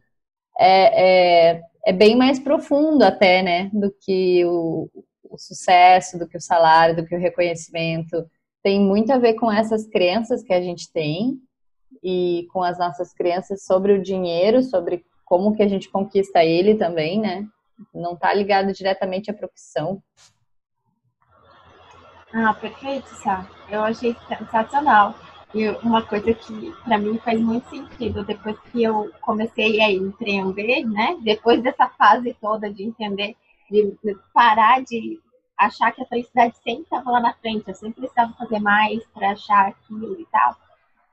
é, 0.59 1.51
é, 1.55 1.61
é 1.85 1.93
bem 1.93 2.15
mais 2.15 2.39
profundo 2.39 3.03
até, 3.03 3.41
né, 3.41 3.69
do 3.73 3.93
que 4.01 4.43
o, 4.45 4.89
o 5.29 5.37
sucesso, 5.37 6.17
do 6.17 6.27
que 6.27 6.37
o 6.37 6.41
salário, 6.41 6.95
do 6.95 7.05
que 7.05 7.15
o 7.15 7.19
reconhecimento. 7.19 8.25
Tem 8.63 8.79
muito 8.79 9.11
a 9.11 9.17
ver 9.17 9.35
com 9.35 9.51
essas 9.51 9.87
crenças 9.87 10.43
que 10.43 10.53
a 10.53 10.61
gente 10.61 10.91
tem 10.91 11.39
e 12.03 12.47
com 12.51 12.63
as 12.63 12.77
nossas 12.77 13.13
crenças 13.13 13.63
sobre 13.63 13.93
o 13.93 14.01
dinheiro, 14.01 14.61
sobre 14.63 15.05
como 15.25 15.55
que 15.55 15.63
a 15.63 15.67
gente 15.67 15.89
conquista 15.89 16.43
ele 16.43 16.75
também, 16.75 17.19
né? 17.19 17.45
Não 17.93 18.13
está 18.13 18.33
ligado 18.33 18.73
diretamente 18.73 19.29
à 19.29 19.33
profissão. 19.33 20.01
Ah, 22.33 22.53
perfeito, 22.53 23.07
Sá. 23.07 23.47
Eu 23.69 23.83
achei 23.83 24.15
sensacional. 24.27 25.15
E 25.57 25.67
uma 25.81 26.03
coisa 26.03 26.31
que 26.35 26.71
para 26.85 26.99
mim 26.99 27.17
faz 27.17 27.41
muito 27.41 27.67
sentido 27.67 28.23
depois 28.23 28.55
que 28.71 28.83
eu 28.83 29.11
comecei 29.21 29.81
a 29.81 29.91
empreender, 29.91 30.85
né? 30.85 31.17
Depois 31.23 31.63
dessa 31.63 31.89
fase 31.89 32.37
toda 32.39 32.71
de 32.71 32.83
entender, 32.83 33.35
de 33.71 33.97
parar 34.31 34.83
de 34.83 35.19
achar 35.57 35.91
que 35.91 36.03
a 36.03 36.05
felicidade 36.05 36.55
sempre 36.57 36.83
estava 36.83 37.09
lá 37.09 37.19
na 37.19 37.33
frente, 37.33 37.67
eu 37.67 37.73
sempre 37.73 38.01
precisava 38.01 38.33
fazer 38.33 38.59
mais 38.59 39.03
para 39.07 39.31
achar 39.31 39.69
aquilo 39.69 40.21
e 40.21 40.27
tal. 40.27 40.55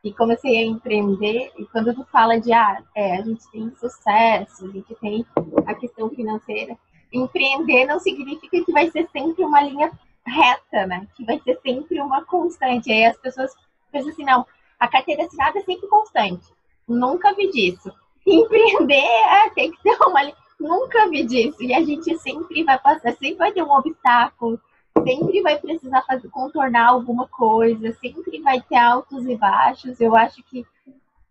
E 0.05 0.13
comecei 0.13 0.59
a 0.59 0.67
empreender, 0.67 1.51
e 1.57 1.65
quando 1.65 1.95
tu 1.95 2.05
fala 2.13 2.39
de, 2.39 2.53
ah, 2.53 2.83
é, 2.95 3.17
a 3.17 3.23
gente 3.23 3.51
tem 3.51 3.75
sucesso, 3.77 4.67
a 4.67 4.71
gente 4.71 4.95
tem 4.97 5.25
a 5.67 5.75
questão 5.75 6.11
financeira, 6.11 6.77
empreender 7.11 7.87
não 7.87 7.99
significa 7.99 8.63
que 8.63 8.73
vai 8.73 8.91
ser 8.91 9.09
sempre 9.11 9.43
uma 9.43 9.63
linha 9.63 9.91
reta, 10.27 10.87
né? 10.87 11.09
Que 11.17 11.25
vai 11.25 11.41
ser 11.41 11.59
sempre 11.63 11.99
uma 11.99 12.23
constante. 12.27 12.93
Aí 12.93 13.07
as 13.07 13.17
pessoas 13.17 13.51
pensam 13.95 14.13
assim, 14.13 14.25
não, 14.25 14.47
a 14.79 14.89
carteira 14.89 15.25
assinada 15.25 15.59
é 15.59 15.63
sempre 15.63 15.89
constante. 15.89 16.45
Nunca 16.87 17.33
vi 17.35 17.51
disso. 17.51 17.93
Empreender 18.27 18.95
é, 18.95 19.51
tem 19.51 19.71
que 19.71 19.83
ter 19.83 19.97
uma 20.03 20.21
nunca 20.59 21.09
vi 21.09 21.25
disso. 21.25 21.63
E 21.63 21.73
a 21.75 21.83
gente 21.83 22.17
sempre 22.19 22.65
vai 22.65 22.79
passar, 22.79 23.13
sempre 23.13 23.35
vai 23.35 23.53
ter 23.53 23.63
um 23.63 23.71
obstáculo, 23.71 24.61
sempre 25.03 25.43
vai 25.43 25.59
precisar 25.59 26.03
fazer, 26.03 26.29
contornar 26.29 26.89
alguma 26.89 27.29
coisa, 27.29 27.93
sempre 28.01 28.41
vai 28.41 28.61
ter 28.61 28.77
altos 28.77 29.27
e 29.27 29.37
baixos. 29.37 30.01
Eu 30.01 30.17
acho 30.17 30.43
que 30.45 30.67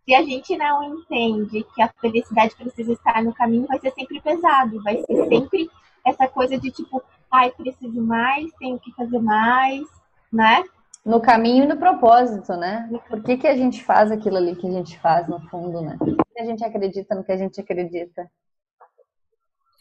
se 0.06 0.16
a 0.16 0.22
gente 0.22 0.58
não 0.58 0.84
entende 0.84 1.66
que 1.74 1.82
a 1.82 1.90
felicidade 2.00 2.56
precisa 2.56 2.94
estar 2.94 3.24
no 3.24 3.34
caminho, 3.34 3.68
vai 3.68 3.80
ser 3.80 3.92
sempre 3.92 4.20
pesado, 4.22 4.82
vai 4.84 4.98
ser 4.98 5.28
sempre 5.28 5.70
essa 6.06 6.28
coisa 6.28 6.58
de 6.58 6.70
tipo, 6.70 7.02
ai, 7.32 7.50
preciso 7.52 8.02
mais, 8.02 8.52
tenho 8.60 8.78
que 8.78 8.92
fazer 8.92 9.20
mais, 9.20 9.88
né? 10.32 10.64
No 11.06 11.20
caminho 11.20 11.66
e 11.66 11.68
no 11.68 11.78
propósito, 11.78 12.54
né? 12.54 12.90
Por 13.10 13.22
que, 13.22 13.38
que 13.38 13.48
a 13.48 13.56
gente 13.56 13.84
faz 13.84 14.12
aquilo 14.12 14.38
ali 14.38 14.56
que 14.56 14.68
a 14.68 14.72
gente 14.72 14.98
faz, 15.00 15.28
no 15.28 15.40
fundo, 15.50 15.82
né? 15.82 15.98
Por 15.98 16.16
que 16.16 16.42
a 16.42 16.46
gente 16.46 16.64
acredita 16.64 17.14
no 17.14 17.24
que 17.24 17.32
a 17.32 17.38
gente 17.38 17.60
acredita? 17.60 18.30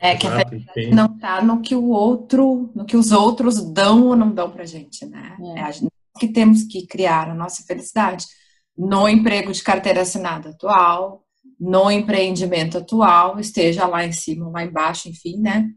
É 0.01 0.17
que 0.17 0.27
a 0.27 0.37
felicidade 0.41 0.91
não 0.91 1.07
está 1.07 1.41
no 1.41 1.61
que 1.61 1.77
o 1.77 1.91
outro, 1.91 2.73
no 2.75 2.85
que 2.85 2.97
os 2.97 3.13
outros 3.13 3.63
dão 3.73 4.09
ou 4.09 4.17
não 4.17 4.33
dão 4.33 4.51
pra 4.51 4.65
gente, 4.65 5.07
né? 5.07 5.37
É. 5.41 5.61
é 5.61 5.63
a 5.63 5.71
gente 5.71 5.93
que 6.19 6.29
temos 6.29 6.65
que 6.65 6.87
criar 6.87 7.31
a 7.31 7.35
nossa 7.35 7.63
felicidade 7.63 8.27
no 8.77 9.09
emprego 9.09 9.53
de 9.53 9.63
carteira 9.63 10.03
assinada 10.03 10.51
atual, 10.51 11.25
no 11.59 11.91
empreendimento 11.91 12.79
atual, 12.79 13.39
esteja 13.39 13.87
lá 13.87 14.05
em 14.05 14.13
cima 14.13 14.47
ou 14.47 14.53
lá 14.53 14.65
embaixo, 14.65 15.09
enfim, 15.09 15.39
né? 15.39 15.71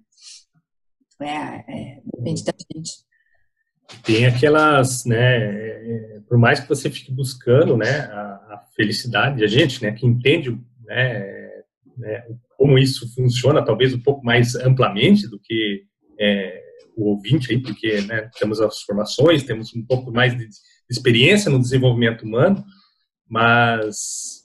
É, 1.21 1.27
é, 1.27 2.01
depende 2.03 2.43
da 2.43 2.53
gente. 2.73 2.91
Tem 4.04 4.25
aquelas, 4.25 5.06
né? 5.06 6.22
Por 6.27 6.38
mais 6.38 6.60
que 6.60 6.68
você 6.70 6.89
fique 6.89 7.12
buscando, 7.12 7.77
né, 7.77 8.00
a, 8.12 8.18
a 8.54 8.63
felicidade, 8.75 9.44
a 9.44 9.48
gente, 9.48 9.82
né, 9.84 9.92
que 9.92 10.06
entende, 10.06 10.51
né, 10.86 11.62
né 11.98 12.24
como 12.58 12.77
isso 12.77 13.13
funciona, 13.13 13.63
talvez 13.63 13.94
um 13.94 14.00
pouco 14.00 14.25
mais 14.25 14.56
amplamente 14.56 15.27
do 15.27 15.39
que 15.39 15.84
é, 16.20 16.62
o 16.96 17.10
ouvinte 17.10 17.51
aí, 17.51 17.62
porque 17.62 18.01
né, 18.01 18.30
temos 18.39 18.60
as 18.60 18.82
formações, 18.82 19.44
temos 19.44 19.74
um 19.75 19.86
pouco 19.86 20.12
mais 20.12 20.36
de 20.36 20.48
experiência 20.89 21.51
no 21.51 21.60
desenvolvimento 21.60 22.24
humano, 22.24 22.63
mas 23.30 24.44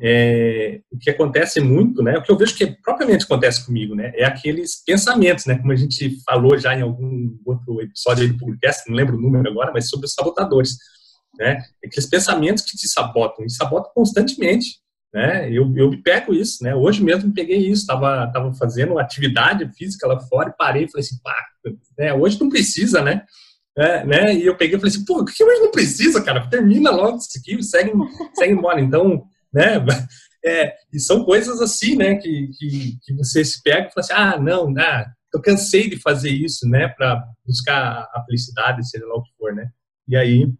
é, 0.00 0.80
o 0.90 0.98
que 0.98 1.10
acontece 1.10 1.60
muito, 1.60 2.02
né, 2.02 2.16
o 2.16 2.22
que 2.22 2.32
eu 2.32 2.36
vejo 2.36 2.56
que 2.56 2.66
propriamente 2.82 3.24
acontece 3.24 3.64
comigo, 3.66 3.94
né, 3.94 4.12
é 4.14 4.24
aqueles 4.24 4.82
pensamentos, 4.84 5.44
né, 5.44 5.58
como 5.58 5.72
a 5.72 5.76
gente 5.76 6.16
falou 6.24 6.56
já 6.58 6.74
em 6.74 6.82
algum 6.82 7.36
outro 7.44 7.82
episódio 7.82 8.28
do 8.28 8.38
podcast, 8.38 8.88
não 8.88 8.96
lembro 8.96 9.16
o 9.16 9.20
número 9.20 9.48
agora, 9.50 9.72
mas 9.72 9.90
sobre 9.90 10.06
os 10.06 10.14
sabotadores, 10.14 10.76
né, 11.38 11.58
aqueles 11.84 12.08
pensamentos 12.08 12.64
que 12.64 12.76
te 12.76 12.88
sabotam, 12.88 13.44
e 13.44 13.50
sabotam 13.50 13.92
constantemente, 13.94 14.80
né? 15.12 15.50
Eu, 15.50 15.72
eu 15.76 15.90
pego 16.02 16.32
isso, 16.32 16.62
né? 16.62 16.72
Hoje 16.72 17.02
mesmo 17.02 17.34
peguei 17.34 17.58
isso, 17.58 17.82
estava 17.82 18.30
tava 18.32 18.54
fazendo 18.54 18.96
atividade 18.96 19.68
física 19.76 20.06
lá 20.06 20.20
fora 20.20 20.50
e 20.50 20.56
parei 20.56 20.84
e 20.84 20.88
falei 20.88 21.04
assim, 21.04 21.18
pá, 21.20 21.34
né? 21.98 22.14
hoje 22.14 22.40
não 22.40 22.48
precisa, 22.48 23.02
né? 23.02 23.24
É, 23.76 24.04
né? 24.04 24.34
E 24.34 24.46
eu 24.46 24.56
peguei 24.56 24.76
e 24.76 24.80
falei 24.80 24.94
assim, 24.94 25.04
pô, 25.04 25.24
que 25.24 25.42
hoje 25.42 25.60
não 25.60 25.70
precisa, 25.70 26.22
cara? 26.22 26.48
Termina 26.48 26.90
logo 26.90 27.18
isso 27.18 27.38
aqui, 27.38 27.60
segue, 27.62 27.92
segue 28.34 28.52
embora. 28.52 28.80
Então, 28.80 29.24
né? 29.52 29.78
É, 30.42 30.74
e 30.90 30.98
são 30.98 31.22
coisas 31.22 31.60
assim, 31.60 31.96
né? 31.96 32.14
Que, 32.14 32.48
que, 32.58 32.98
que 33.02 33.12
você 33.12 33.44
se 33.44 33.62
pega 33.62 33.88
e 33.88 33.92
fala 33.92 33.98
assim, 33.98 34.12
ah, 34.14 34.40
não, 34.40 34.72
ah, 34.78 35.04
eu 35.34 35.42
cansei 35.42 35.86
de 35.90 36.00
fazer 36.00 36.30
isso, 36.30 36.66
né? 36.66 36.88
Para 36.88 37.22
buscar 37.44 38.08
a 38.10 38.24
felicidade, 38.24 38.88
seja 38.88 39.04
lá 39.06 39.16
o 39.16 39.22
que 39.22 39.30
for, 39.36 39.54
né? 39.54 39.68
E 40.08 40.16
aí, 40.16 40.50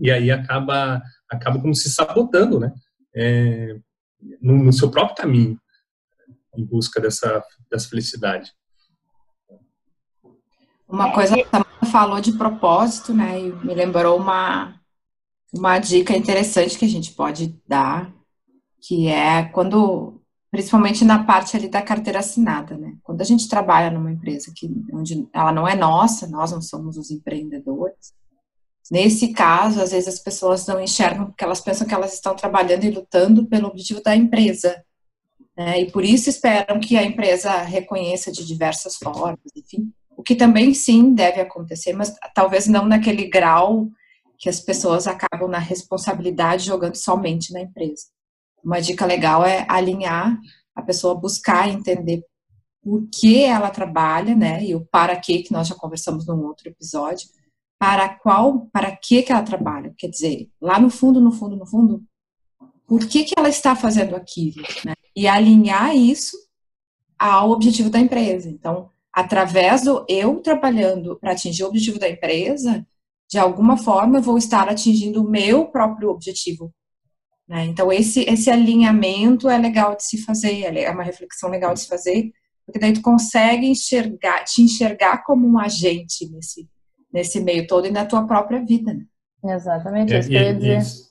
e 0.00 0.12
aí 0.12 0.30
acaba, 0.30 1.02
acaba 1.28 1.60
como 1.60 1.74
se 1.74 1.90
sabotando, 1.90 2.60
né? 2.60 2.72
é, 3.14 3.76
no, 4.40 4.64
no, 4.64 4.72
seu 4.72 4.90
próprio 4.90 5.16
caminho 5.16 5.60
em 6.56 6.64
busca 6.64 7.00
dessa, 7.00 7.42
dessa 7.70 7.88
felicidade. 7.88 8.52
Uma 10.88 11.12
coisa 11.12 11.36
que 11.36 11.86
falou 11.90 12.20
de 12.20 12.32
propósito, 12.32 13.14
né, 13.14 13.40
e 13.40 13.52
me 13.64 13.74
lembrou 13.74 14.18
uma, 14.18 14.79
uma 15.52 15.78
dica 15.78 16.16
interessante 16.16 16.78
que 16.78 16.84
a 16.84 16.88
gente 16.88 17.12
pode 17.12 17.58
dar, 17.66 18.12
que 18.80 19.08
é 19.08 19.44
quando, 19.44 20.20
principalmente 20.50 21.04
na 21.04 21.24
parte 21.24 21.56
ali 21.56 21.68
da 21.68 21.82
carteira 21.82 22.20
assinada, 22.20 22.76
né, 22.76 22.96
quando 23.02 23.20
a 23.20 23.24
gente 23.24 23.48
trabalha 23.48 23.90
numa 23.90 24.12
empresa 24.12 24.52
que, 24.54 24.70
onde 24.92 25.28
ela 25.32 25.52
não 25.52 25.66
é 25.66 25.74
nossa, 25.74 26.26
nós 26.26 26.52
não 26.52 26.62
somos 26.62 26.96
os 26.96 27.10
empreendedores, 27.10 28.14
Nesse 28.90 29.28
caso, 29.28 29.80
às 29.80 29.92
vezes 29.92 30.08
as 30.08 30.18
pessoas 30.18 30.66
não 30.66 30.80
enxergam 30.80 31.26
porque 31.26 31.44
elas 31.44 31.60
pensam 31.60 31.86
que 31.86 31.94
elas 31.94 32.12
estão 32.12 32.34
trabalhando 32.34 32.84
e 32.84 32.90
lutando 32.90 33.46
pelo 33.46 33.68
objetivo 33.68 34.02
da 34.02 34.16
empresa. 34.16 34.84
Né? 35.56 35.82
E 35.82 35.90
por 35.92 36.04
isso 36.04 36.28
esperam 36.28 36.80
que 36.80 36.96
a 36.96 37.04
empresa 37.04 37.52
reconheça 37.58 38.32
de 38.32 38.44
diversas 38.44 38.96
formas, 38.96 39.38
enfim. 39.54 39.92
O 40.16 40.24
que 40.24 40.34
também 40.34 40.74
sim 40.74 41.14
deve 41.14 41.40
acontecer, 41.40 41.92
mas 41.92 42.12
talvez 42.34 42.66
não 42.66 42.84
naquele 42.84 43.28
grau 43.28 43.88
que 44.40 44.48
as 44.48 44.58
pessoas 44.58 45.06
acabam 45.06 45.48
na 45.48 45.58
responsabilidade 45.58 46.64
jogando 46.64 46.96
somente 46.96 47.52
na 47.52 47.60
empresa. 47.60 48.06
Uma 48.64 48.80
dica 48.80 49.04
legal 49.04 49.44
é 49.44 49.66
alinhar 49.68 50.40
a 50.74 50.80
pessoa 50.80 51.14
buscar 51.14 51.68
entender 51.68 52.24
por 52.82 53.06
que 53.12 53.42
ela 53.42 53.68
trabalha, 53.68 54.34
né? 54.34 54.64
E 54.64 54.74
o 54.74 54.84
para 54.86 55.14
que 55.16 55.42
que 55.42 55.52
nós 55.52 55.68
já 55.68 55.74
conversamos 55.74 56.26
num 56.26 56.42
outro 56.44 56.68
episódio 56.68 57.28
para 57.78 58.08
qual, 58.08 58.66
para 58.72 58.94
que 58.96 59.22
que 59.22 59.30
ela 59.30 59.42
trabalha. 59.42 59.94
Quer 59.96 60.08
dizer, 60.08 60.50
lá 60.60 60.80
no 60.80 60.90
fundo, 60.90 61.20
no 61.20 61.32
fundo, 61.32 61.56
no 61.56 61.66
fundo, 61.66 62.02
por 62.86 63.06
que 63.06 63.24
que 63.24 63.34
ela 63.36 63.48
está 63.48 63.76
fazendo 63.76 64.16
aquilo, 64.16 64.62
né? 64.84 64.94
E 65.14 65.28
alinhar 65.28 65.94
isso 65.94 66.36
ao 67.18 67.50
objetivo 67.50 67.90
da 67.90 68.00
empresa. 68.00 68.48
Então, 68.48 68.90
através 69.12 69.82
do 69.82 70.04
eu 70.08 70.40
trabalhando 70.40 71.18
para 71.18 71.32
atingir 71.32 71.64
o 71.64 71.68
objetivo 71.68 71.98
da 71.98 72.08
empresa, 72.08 72.86
de 73.30 73.38
alguma 73.38 73.76
forma 73.76 74.18
eu 74.18 74.22
vou 74.22 74.36
estar 74.36 74.68
atingindo 74.68 75.22
o 75.22 75.30
meu 75.30 75.66
próprio 75.66 76.10
objetivo. 76.10 76.74
Né? 77.48 77.64
Então, 77.64 77.92
esse, 77.92 78.22
esse 78.28 78.50
alinhamento 78.50 79.48
é 79.48 79.56
legal 79.56 79.96
de 79.96 80.04
se 80.04 80.18
fazer, 80.22 80.76
é 80.76 80.90
uma 80.90 81.02
reflexão 81.02 81.48
legal 81.48 81.72
de 81.74 81.80
se 81.80 81.88
fazer, 81.88 82.32
porque 82.66 82.78
daí 82.78 82.92
tu 82.92 83.02
consegue 83.02 83.66
enxergar, 83.66 84.44
te 84.44 84.62
enxergar 84.62 85.24
como 85.24 85.48
um 85.48 85.58
agente 85.58 86.28
nesse, 86.30 86.68
nesse 87.12 87.40
meio 87.40 87.66
todo 87.66 87.86
e 87.86 87.90
na 87.90 88.04
tua 88.04 88.26
própria 88.26 88.64
vida. 88.64 88.94
Né? 88.94 89.54
Exatamente, 89.54 90.12
é, 90.12 90.18
isso 90.18 90.28
que 90.28 90.34
eu 90.34 90.42
ia 90.42 90.54
dizer. 90.54 90.78
Isso. 90.78 91.10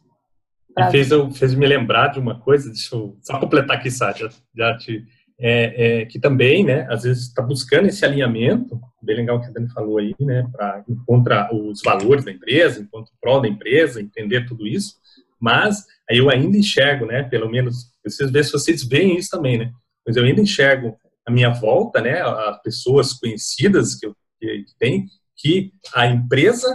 E 0.77 0.91
fez, 0.91 1.11
eu, 1.11 1.29
fez 1.31 1.53
me 1.55 1.67
lembrar 1.67 2.09
de 2.09 2.19
uma 2.19 2.39
coisa, 2.39 2.69
deixa 2.69 2.95
eu 2.95 3.17
só 3.21 3.39
completar 3.39 3.77
aqui, 3.77 3.91
Sátia, 3.91 4.29
já 4.55 4.77
te, 4.77 5.05
é, 5.39 6.01
é, 6.01 6.05
que 6.05 6.19
também, 6.19 6.65
né, 6.65 6.85
às 6.89 7.03
vezes 7.03 7.27
está 7.27 7.41
buscando 7.41 7.87
esse 7.87 8.03
alinhamento, 8.03 8.79
bem 9.01 9.15
legal 9.15 9.39
que 9.39 9.47
a 9.47 9.51
Dani 9.51 9.69
falou 9.71 9.97
aí, 9.97 10.13
né, 10.19 10.47
para 10.51 10.83
encontrar 10.87 11.53
os 11.53 11.81
valores 11.81 12.25
da 12.25 12.31
empresa, 12.31 12.81
enquanto 12.81 13.11
prol 13.21 13.41
da 13.41 13.47
empresa, 13.47 14.01
entender 14.01 14.45
tudo 14.45 14.67
isso, 14.67 14.95
mas 15.39 15.85
aí 16.09 16.17
eu 16.17 16.29
ainda 16.29 16.57
enxergo, 16.57 17.05
né, 17.05 17.23
pelo 17.23 17.49
menos, 17.49 17.91
vocês 18.05 18.29
ver 18.29 18.43
se 18.43 18.51
vocês 18.51 18.83
veem 18.83 19.17
isso 19.17 19.29
também, 19.29 19.57
né, 19.57 19.71
mas 20.05 20.17
eu 20.17 20.23
ainda 20.23 20.41
enxergo 20.41 20.97
a 21.25 21.31
minha 21.31 21.49
volta, 21.49 22.01
né, 22.01 22.21
as 22.21 22.61
pessoas 22.61 23.13
conhecidas 23.13 23.95
que 23.95 24.05
eu 24.05 24.15
que 24.39 24.73
tem, 24.79 25.05
que 25.35 25.71
a 25.93 26.07
empresa, 26.07 26.67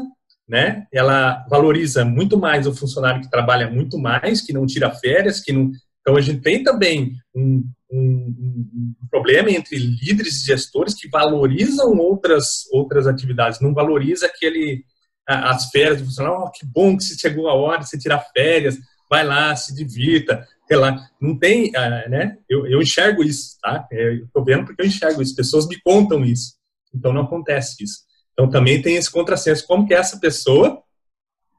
né, 0.49 0.87
ela 0.93 1.45
valoriza 1.49 2.05
muito 2.05 2.39
mais 2.39 2.67
o 2.67 2.75
funcionário 2.75 3.23
que 3.23 3.31
trabalha 3.31 3.71
muito 3.71 3.99
mais, 3.99 4.41
que 4.41 4.53
não 4.53 4.67
tira 4.67 4.95
férias, 4.95 5.41
que 5.41 5.53
não. 5.53 5.71
Então 6.01 6.17
a 6.17 6.21
gente 6.21 6.43
tem 6.43 6.63
também 6.63 7.15
um, 7.35 7.65
um, 7.97 8.95
um, 9.03 9.09
problema 9.11 9.51
entre 9.51 9.77
líderes 9.77 10.43
e 10.43 10.47
gestores 10.47 10.95
que 10.95 11.09
valorizam 11.09 11.97
outras, 11.99 12.65
outras 12.73 13.07
atividades, 13.07 13.61
não 13.61 13.73
valoriza 13.73 14.27
aquele, 14.27 14.85
as 15.27 15.71
férias 15.71 15.99
do 15.99 16.05
funcionário, 16.07 16.41
oh, 16.41 16.51
que 16.51 16.67
bom 16.67 16.97
que 16.97 17.05
você 17.05 17.15
chegou 17.19 17.49
a 17.49 17.55
hora 17.55 17.83
você 17.83 17.99
tirar 17.99 18.27
férias, 18.37 18.79
vai 19.09 19.25
lá, 19.25 19.55
se 19.55 19.75
divirta, 19.75 20.47
lá. 20.73 21.09
Não 21.21 21.39
tem, 21.39 21.69
uh, 21.69 22.11
né? 22.11 22.39
Eu, 22.49 22.67
eu 22.67 22.81
enxergo 22.81 23.23
isso, 23.23 23.59
tá? 23.63 23.87
É, 23.93 24.15
eu 24.15 24.29
tô 24.33 24.43
vendo 24.43 24.65
porque 24.65 24.83
eu 24.83 24.87
enxergo 24.87 25.23
isso, 25.23 25.37
pessoas 25.37 25.69
me 25.69 25.81
contam 25.81 26.25
isso. 26.25 26.55
Então 26.95 27.13
não 27.13 27.23
acontece 27.23 27.83
isso. 27.83 28.01
Então 28.33 28.49
também 28.49 28.81
tem 28.81 28.97
esse 28.97 29.11
contrassenso. 29.11 29.67
Como 29.67 29.87
que 29.87 29.95
essa 29.95 30.19
pessoa 30.19 30.83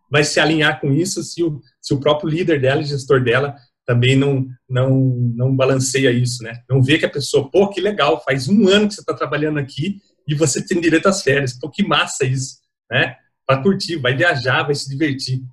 vai 0.10 0.24
se 0.24 0.40
alinhar 0.40 0.80
com 0.80 0.92
isso 0.92 1.24
se 1.24 1.44
o, 1.44 1.62
se 1.82 1.94
o 1.94 2.00
próprio 2.00 2.30
líder 2.30 2.62
dela, 2.62 2.84
gestor 2.84 3.24
dela, 3.24 3.56
também 3.86 4.16
não, 4.16 4.48
não, 4.70 4.90
não 5.36 5.56
balanceia 5.56 6.12
isso, 6.12 6.44
né? 6.44 6.62
Não 6.70 6.82
vê 6.82 6.98
que 6.98 7.06
a 7.06 7.10
pessoa, 7.10 7.50
pô, 7.50 7.70
que 7.70 7.80
legal, 7.80 8.24
faz 8.24 8.50
um 8.50 8.68
ano 8.68 8.88
que 8.88 8.96
você 8.96 9.02
está 9.02 9.14
trabalhando 9.14 9.60
aqui 9.60 10.02
e 10.28 10.34
você 10.34 10.66
tem 10.66 10.82
direito 10.82 11.08
às 11.08 11.22
férias. 11.22 11.58
Pô, 11.58 11.70
que 11.70 11.88
massa 11.88 12.26
isso, 12.26 12.58
né? 12.90 13.16
Para 13.46 13.62
curtir, 13.62 13.98
vai 13.98 14.16
viajar, 14.16 14.64
vai 14.64 14.74
se 14.74 14.90
divertir. 14.90 15.44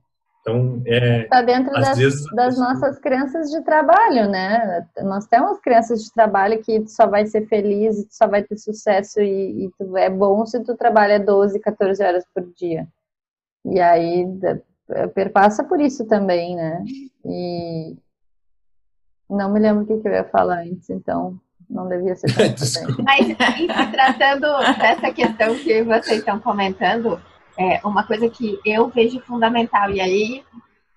Então, 0.40 0.82
é. 0.86 1.22
Está 1.22 1.42
dentro 1.42 1.72
das, 1.72 1.96
vezes, 1.96 2.24
das 2.34 2.58
nossas 2.58 2.98
crenças 2.98 3.50
de 3.50 3.62
trabalho, 3.62 4.28
né? 4.28 4.86
Nós 5.02 5.26
temos 5.26 5.60
crenças 5.60 6.02
de 6.02 6.12
trabalho 6.12 6.60
que 6.62 6.80
tu 6.80 6.90
só 6.90 7.06
vai 7.06 7.26
ser 7.26 7.46
feliz, 7.46 8.04
tu 8.06 8.14
só 8.14 8.26
vai 8.26 8.42
ter 8.42 8.56
sucesso 8.56 9.20
e, 9.20 9.66
e 9.66 9.70
tu 9.78 9.96
é 9.96 10.10
bom 10.10 10.44
se 10.44 10.58
tu 10.64 10.76
trabalha 10.76 11.20
12, 11.20 11.60
14 11.60 12.02
horas 12.02 12.24
por 12.34 12.44
dia. 12.54 12.88
E 13.64 13.78
aí 13.78 14.26
perpassa 15.14 15.62
por 15.62 15.80
isso 15.80 16.06
também, 16.06 16.56
né? 16.56 16.84
E, 17.24 17.96
não 19.36 19.50
me 19.50 19.58
lembro 19.58 19.84
o 19.84 19.86
que, 19.86 19.98
que 19.98 20.08
eu 20.08 20.12
ia 20.12 20.24
falar 20.24 20.60
antes, 20.60 20.90
então 20.90 21.40
não 21.68 21.88
devia 21.88 22.14
ser 22.14 22.28
tão 22.34 22.44
Mas, 23.04 23.26
se 23.26 23.92
tratando 23.92 24.58
dessa 24.78 25.12
questão 25.12 25.54
que 25.56 25.82
vocês 25.82 26.18
estão 26.18 26.38
comentando, 26.38 27.20
é 27.58 27.80
uma 27.84 28.04
coisa 28.04 28.28
que 28.28 28.58
eu 28.64 28.88
vejo 28.88 29.20
fundamental, 29.20 29.90
e 29.90 30.00
aí 30.00 30.44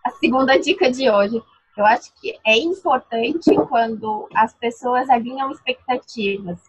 a 0.03 0.11
segunda 0.11 0.59
dica 0.59 0.91
de 0.91 1.09
hoje, 1.09 1.41
eu 1.77 1.85
acho 1.85 2.13
que 2.21 2.37
é 2.45 2.57
importante 2.57 3.55
quando 3.67 4.29
as 4.33 4.53
pessoas 4.53 5.09
alinham 5.09 5.51
expectativas. 5.51 6.59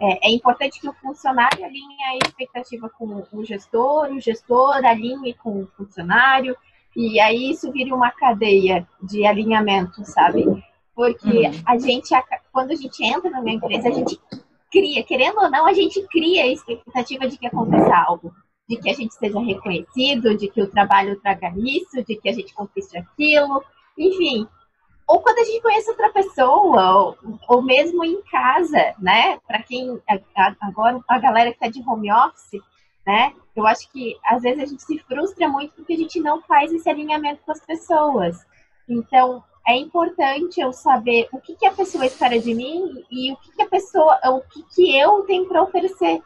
É, 0.00 0.28
é, 0.28 0.32
importante 0.32 0.80
que 0.80 0.88
o 0.88 0.94
funcionário 0.94 1.64
alinhe 1.64 2.02
a 2.04 2.16
expectativa 2.26 2.88
com 2.88 3.22
o 3.32 3.44
gestor, 3.44 4.10
o 4.10 4.20
gestor 4.20 4.76
alinhe 4.84 5.34
com 5.34 5.60
o 5.62 5.66
funcionário, 5.76 6.56
e 6.96 7.20
aí 7.20 7.50
isso 7.50 7.70
vira 7.70 7.94
uma 7.94 8.10
cadeia 8.10 8.88
de 9.02 9.26
alinhamento, 9.26 10.04
sabe? 10.04 10.44
Porque 11.00 11.48
uhum. 11.48 11.62
a 11.64 11.78
gente, 11.78 12.10
quando 12.52 12.72
a 12.72 12.74
gente 12.74 13.02
entra 13.02 13.30
numa 13.30 13.50
empresa, 13.50 13.88
a 13.88 13.90
gente 13.90 14.20
cria, 14.70 15.02
querendo 15.02 15.38
ou 15.38 15.50
não, 15.50 15.66
a 15.66 15.72
gente 15.72 16.06
cria 16.08 16.44
a 16.44 16.48
expectativa 16.48 17.26
de 17.26 17.38
que 17.38 17.46
aconteça 17.46 17.96
algo. 18.06 18.30
De 18.68 18.76
que 18.76 18.90
a 18.90 18.92
gente 18.92 19.14
seja 19.14 19.40
reconhecido, 19.40 20.36
de 20.36 20.48
que 20.48 20.60
o 20.60 20.70
trabalho 20.70 21.18
traga 21.22 21.54
isso, 21.56 22.04
de 22.04 22.16
que 22.16 22.28
a 22.28 22.34
gente 22.34 22.52
conquiste 22.52 22.98
aquilo, 22.98 23.64
enfim. 23.96 24.46
Ou 25.08 25.22
quando 25.22 25.38
a 25.38 25.44
gente 25.44 25.62
conhece 25.62 25.88
outra 25.88 26.10
pessoa, 26.10 26.94
ou, 26.94 27.18
ou 27.48 27.62
mesmo 27.62 28.04
em 28.04 28.20
casa, 28.24 28.94
né? 28.98 29.38
Para 29.48 29.62
quem 29.62 29.98
agora 30.60 31.00
a 31.08 31.18
galera 31.18 31.50
que 31.50 31.56
está 31.56 31.68
de 31.68 31.82
home 31.88 32.12
office, 32.12 32.60
né? 33.06 33.32
Eu 33.56 33.66
acho 33.66 33.90
que 33.90 34.18
às 34.22 34.42
vezes 34.42 34.64
a 34.64 34.66
gente 34.66 34.82
se 34.82 34.98
frustra 34.98 35.48
muito 35.48 35.72
porque 35.76 35.94
a 35.94 35.98
gente 35.98 36.20
não 36.20 36.42
faz 36.42 36.70
esse 36.70 36.90
alinhamento 36.90 37.40
com 37.42 37.52
as 37.52 37.64
pessoas. 37.64 38.36
Então, 38.86 39.42
é 39.66 39.76
importante 39.76 40.60
eu 40.60 40.72
saber 40.72 41.28
o 41.32 41.40
que, 41.40 41.54
que 41.54 41.66
a 41.66 41.72
pessoa 41.72 42.06
espera 42.06 42.38
de 42.38 42.54
mim 42.54 43.04
e 43.10 43.32
o 43.32 43.36
que, 43.36 43.52
que 43.52 43.62
a 43.62 43.68
pessoa, 43.68 44.18
o 44.30 44.40
que, 44.40 44.62
que 44.74 44.98
eu 44.98 45.22
tenho 45.22 45.46
para 45.46 45.62
oferecer. 45.62 46.22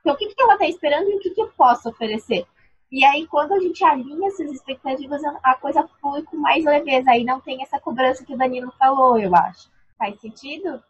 Então, 0.00 0.14
o 0.14 0.16
que, 0.16 0.34
que 0.34 0.42
ela 0.42 0.54
está 0.54 0.66
esperando 0.66 1.08
e 1.08 1.16
o 1.16 1.20
que, 1.20 1.30
que 1.30 1.40
eu 1.40 1.48
posso 1.48 1.88
oferecer. 1.88 2.46
E 2.90 3.04
aí, 3.04 3.26
quando 3.26 3.52
a 3.52 3.60
gente 3.60 3.84
alinha 3.84 4.28
essas 4.28 4.50
expectativas, 4.50 5.20
a 5.42 5.54
coisa 5.56 5.86
flui 6.00 6.22
com 6.22 6.38
mais 6.38 6.64
leveza. 6.64 7.10
Aí 7.10 7.22
não 7.22 7.40
tem 7.40 7.62
essa 7.62 7.78
cobrança 7.78 8.24
que 8.24 8.32
o 8.32 8.38
Danilo 8.38 8.72
falou, 8.78 9.18
eu 9.18 9.34
acho. 9.34 9.70
Faz 9.98 10.18
sentido? 10.20 10.82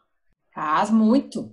Faz 0.54 0.90
muito. 0.90 1.50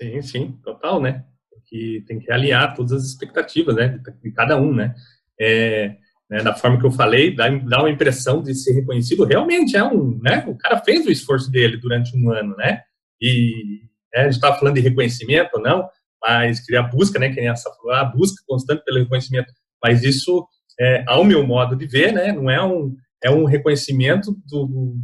Sim, 0.00 0.22
sim, 0.22 0.52
total, 0.64 1.00
né? 1.00 1.26
Tem 1.50 1.60
que, 1.66 2.04
tem 2.06 2.18
que 2.18 2.32
alinhar 2.32 2.74
todas 2.74 2.92
as 2.92 3.04
expectativas, 3.04 3.76
né? 3.76 4.00
De 4.22 4.32
cada 4.32 4.58
um, 4.58 4.74
né? 4.74 4.94
É, 5.38 5.98
né, 6.30 6.42
da 6.42 6.54
forma 6.54 6.78
que 6.78 6.86
eu 6.86 6.90
falei, 6.90 7.34
dá, 7.34 7.48
dá 7.48 7.80
uma 7.80 7.90
impressão 7.90 8.42
de 8.42 8.54
ser 8.54 8.72
reconhecido, 8.72 9.24
realmente 9.24 9.76
é 9.76 9.84
um, 9.84 10.18
né, 10.22 10.44
o 10.46 10.56
cara 10.56 10.78
fez 10.84 11.06
o 11.06 11.10
esforço 11.10 11.50
dele 11.50 11.78
durante 11.78 12.14
um 12.16 12.30
ano, 12.30 12.54
né, 12.56 12.82
e 13.20 13.80
é, 14.14 14.20
a 14.20 14.24
gente 14.24 14.34
estava 14.34 14.58
falando 14.58 14.74
de 14.74 14.80
reconhecimento 14.80 15.58
não, 15.58 15.88
mas 16.20 16.60
que 16.60 16.76
a 16.76 16.82
busca, 16.82 17.18
né, 17.18 17.30
que 17.30 17.36
nem 17.36 17.48
essa 17.48 17.70
a 17.92 18.04
busca 18.04 18.42
constante 18.46 18.84
pelo 18.84 18.98
reconhecimento, 18.98 19.52
mas 19.82 20.02
isso, 20.02 20.46
é, 20.78 21.04
ao 21.06 21.24
meu 21.24 21.46
modo 21.46 21.74
de 21.74 21.86
ver, 21.86 22.12
né, 22.12 22.32
não 22.32 22.50
é 22.50 22.62
um, 22.62 22.94
é 23.24 23.30
um 23.30 23.44
reconhecimento 23.44 24.36
do, 24.46 24.96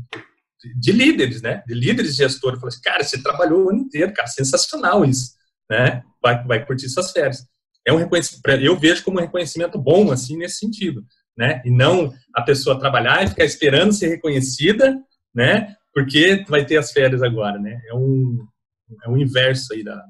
de 0.78 0.92
líderes, 0.92 1.40
né, 1.40 1.62
de 1.66 1.74
líderes 1.74 2.16
gestores, 2.16 2.62
assim, 2.62 2.80
cara, 2.82 3.02
você 3.02 3.22
trabalhou 3.22 3.64
o 3.64 3.70
ano 3.70 3.80
inteiro, 3.80 4.12
cara, 4.12 4.28
sensacional 4.28 5.04
isso, 5.04 5.32
né, 5.70 6.02
vai, 6.22 6.44
vai 6.44 6.66
curtir 6.66 6.88
suas 6.90 7.12
férias 7.12 7.46
é 7.86 7.92
um 7.92 7.96
reconhecimento, 7.96 8.48
eu 8.62 8.78
vejo 8.78 9.04
como 9.04 9.18
um 9.18 9.22
reconhecimento 9.22 9.78
bom, 9.78 10.10
assim, 10.10 10.36
nesse 10.36 10.58
sentido, 10.58 11.04
né? 11.36 11.60
E 11.64 11.70
não 11.70 12.12
a 12.34 12.42
pessoa 12.42 12.78
trabalhar 12.78 13.22
e 13.22 13.28
ficar 13.28 13.44
esperando 13.44 13.92
ser 13.92 14.08
reconhecida, 14.08 14.98
né? 15.34 15.74
Porque 15.92 16.44
vai 16.48 16.64
ter 16.64 16.76
as 16.76 16.92
férias 16.92 17.22
agora, 17.22 17.58
né? 17.58 17.80
É 17.88 17.94
um, 17.94 18.46
é 19.04 19.08
um 19.08 19.18
inverso 19.18 19.74
aí 19.74 19.84
da, 19.84 20.02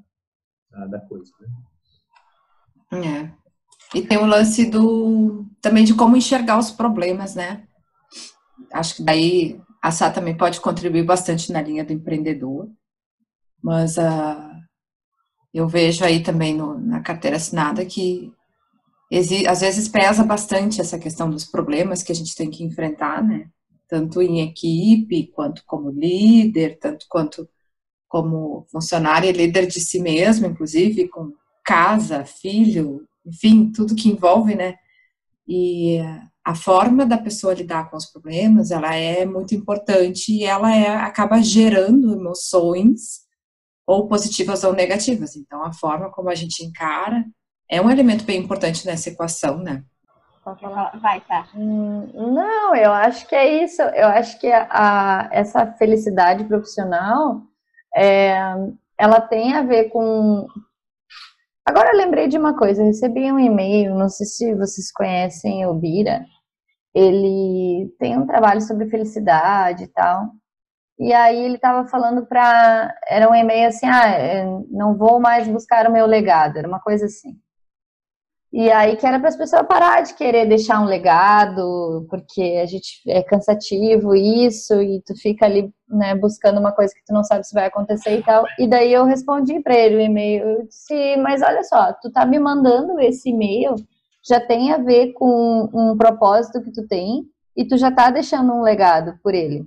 da, 0.71 0.87
da 0.87 1.01
coisa, 1.01 1.33
né? 1.41 1.49
É. 2.93 3.45
E 3.95 4.03
tem 4.03 4.19
o 4.19 4.27
lance 4.27 4.65
do, 4.67 5.47
também 5.61 5.85
de 5.85 5.95
como 5.95 6.17
enxergar 6.17 6.59
os 6.59 6.71
problemas, 6.71 7.35
né? 7.35 7.65
Acho 8.73 8.97
que 8.97 9.03
daí 9.03 9.61
a 9.83 9.91
Sá 9.91 10.11
também 10.11 10.37
pode 10.37 10.61
contribuir 10.61 11.05
bastante 11.05 11.53
na 11.53 11.61
linha 11.61 11.85
do 11.85 11.93
empreendedor, 11.93 12.69
mas 13.63 13.99
a 13.99 14.54
eu 15.55 15.69
vejo 15.69 16.05
aí 16.05 16.21
também 16.23 16.55
no, 16.55 16.79
na 16.79 17.01
carteira 17.01 17.37
assinada 17.37 17.85
que 17.87 18.33
às 19.49 19.61
vezes 19.61 19.87
pesa 19.87 20.25
bastante 20.25 20.81
essa 20.81 20.99
questão 20.99 21.31
dos 21.31 21.45
problemas 21.45 22.03
que 22.03 22.11
a 22.11 22.15
gente 22.15 22.35
tem 22.35 22.51
que 22.51 22.65
enfrentar, 22.65 23.23
né? 23.23 23.49
Tanto 23.89 24.21
em 24.21 24.41
equipe, 24.41 25.29
quanto 25.29 25.63
como 25.65 25.91
líder, 25.91 26.79
tanto 26.81 27.07
quanto 27.09 27.49
como 28.09 28.67
funcionário 28.73 29.29
e 29.29 29.33
líder 29.33 29.67
de 29.67 29.81
si 29.81 30.01
mesmo, 30.01 30.47
inclusive, 30.47 31.09
com 31.09 31.33
casa, 31.65 32.25
filho, 32.25 33.07
enfim, 33.25 33.71
tudo 33.71 33.95
que 33.95 34.09
envolve, 34.09 34.57
né? 34.57 34.75
E 35.47 35.99
a 36.45 36.55
forma 36.55 37.07
da 37.07 37.19
pessoa 37.19 37.55
lidar 37.55 37.91
com 37.91 37.97
os 37.97 38.07
problemas, 38.07 38.71
ela 38.71 38.95
é 38.95 39.25
muito 39.25 39.55
importante 39.55 40.33
e 40.33 40.45
ela 40.45 40.75
é, 40.75 40.89
acaba 40.89 41.41
gerando 41.41 42.13
emoções 42.13 43.24
ou 43.87 44.09
positivas 44.09 44.65
ou 44.65 44.73
negativas. 44.73 45.37
Então, 45.37 45.63
a 45.63 45.73
forma 45.73 46.11
como 46.11 46.31
a 46.31 46.35
gente 46.35 46.65
encara 46.65 47.25
é 47.71 47.81
um 47.81 47.91
elemento 47.91 48.25
bem 48.25 48.41
importante 48.41 48.87
nessa 48.87 49.11
equação, 49.11 49.59
né? 49.59 49.85
Vai, 51.01 51.21
tá. 51.23 51.49
Hum, 51.55 52.07
não, 52.15 52.77
eu 52.77 52.93
acho 52.93 53.27
que 53.27 53.35
é 53.35 53.65
isso. 53.65 53.81
Eu 53.81 54.09
acho 54.09 54.39
que 54.39 54.47
a, 54.53 54.69
a 54.71 55.29
essa 55.33 55.73
felicidade 55.73 56.45
profissional, 56.45 57.41
é, 57.97 58.37
ela 58.99 59.21
tem 59.23 59.55
a 59.55 59.63
ver 59.63 59.89
com. 59.89 60.47
Agora 61.67 61.93
eu 61.93 61.97
lembrei 61.97 62.29
de 62.29 62.37
uma 62.37 62.57
coisa. 62.59 62.83
Eu 62.83 62.87
recebi 62.87 63.33
um 63.33 63.39
e-mail, 63.39 63.95
não 63.95 64.11
sei 64.11 64.27
se 64.27 64.55
vocês 64.55 64.93
conhecem 64.93 65.65
o 65.65 65.73
Bira. 65.73 66.27
Ele 66.95 67.91
tem 67.99 68.19
um 68.19 68.27
trabalho 68.27 68.61
sobre 68.61 68.89
felicidade 68.91 69.85
e 69.85 69.89
tal. 69.89 70.31
E 70.99 71.13
aí 71.13 71.45
ele 71.45 71.57
estava 71.57 71.89
falando 71.89 72.27
para. 72.27 72.95
Era 73.09 73.29
um 73.29 73.35
e-mail 73.35 73.69
assim: 73.69 73.87
ah, 73.87 74.09
é, 74.09 74.45
não 74.71 74.97
vou 74.97 75.21
mais 75.21 75.49
buscar 75.49 75.89
o 75.89 75.93
meu 75.93 76.07
legado, 76.07 76.57
era 76.57 76.69
uma 76.69 76.81
coisa 76.81 77.07
assim. 77.07 77.37
E 78.57 78.71
aí 78.71 78.97
que 78.97 79.05
era 79.05 79.19
para 79.19 79.29
as 79.29 79.37
pessoas 79.37 79.67
parar 79.67 80.03
de 80.03 80.15
querer 80.15 80.47
deixar 80.47 80.81
um 80.81 80.85
legado, 80.85 82.07
porque 82.09 82.61
a 82.63 82.67
gente 82.67 83.01
é 83.09 83.21
cansativo 83.21 84.15
isso, 84.15 84.81
e 84.81 85.03
tu 85.05 85.13
fica 85.21 85.45
ali 85.45 85.73
né, 85.89 86.15
buscando 86.15 86.61
uma 86.61 86.71
coisa 86.71 86.95
que 86.95 87.05
tu 87.05 87.13
não 87.13 87.25
sabe 87.25 87.45
se 87.45 87.53
vai 87.53 87.67
acontecer 87.67 88.17
e 88.17 88.23
tal. 88.23 88.45
E 88.57 88.69
daí 88.69 88.93
eu 88.93 89.05
respondi 89.07 89.59
para 89.61 89.75
ele 89.75 89.97
o 89.97 90.01
e-mail, 90.01 90.49
eu 90.49 90.67
disse, 90.69 91.17
mas 91.17 91.43
olha 91.43 91.65
só, 91.65 91.93
tu 91.95 92.13
tá 92.13 92.25
me 92.25 92.39
mandando 92.39 93.01
esse 93.01 93.31
e-mail, 93.31 93.75
já 94.25 94.39
tem 94.41 94.73
a 94.73 94.79
ver 94.79 95.15
com 95.15 95.69
um 95.75 95.97
propósito 95.97 96.63
que 96.63 96.71
tu 96.71 96.87
tem, 96.87 97.25
e 97.57 97.67
tu 97.67 97.77
já 97.77 97.91
tá 97.91 98.09
deixando 98.09 98.53
um 98.53 98.63
legado 98.63 99.19
por 99.21 99.35
ele. 99.35 99.67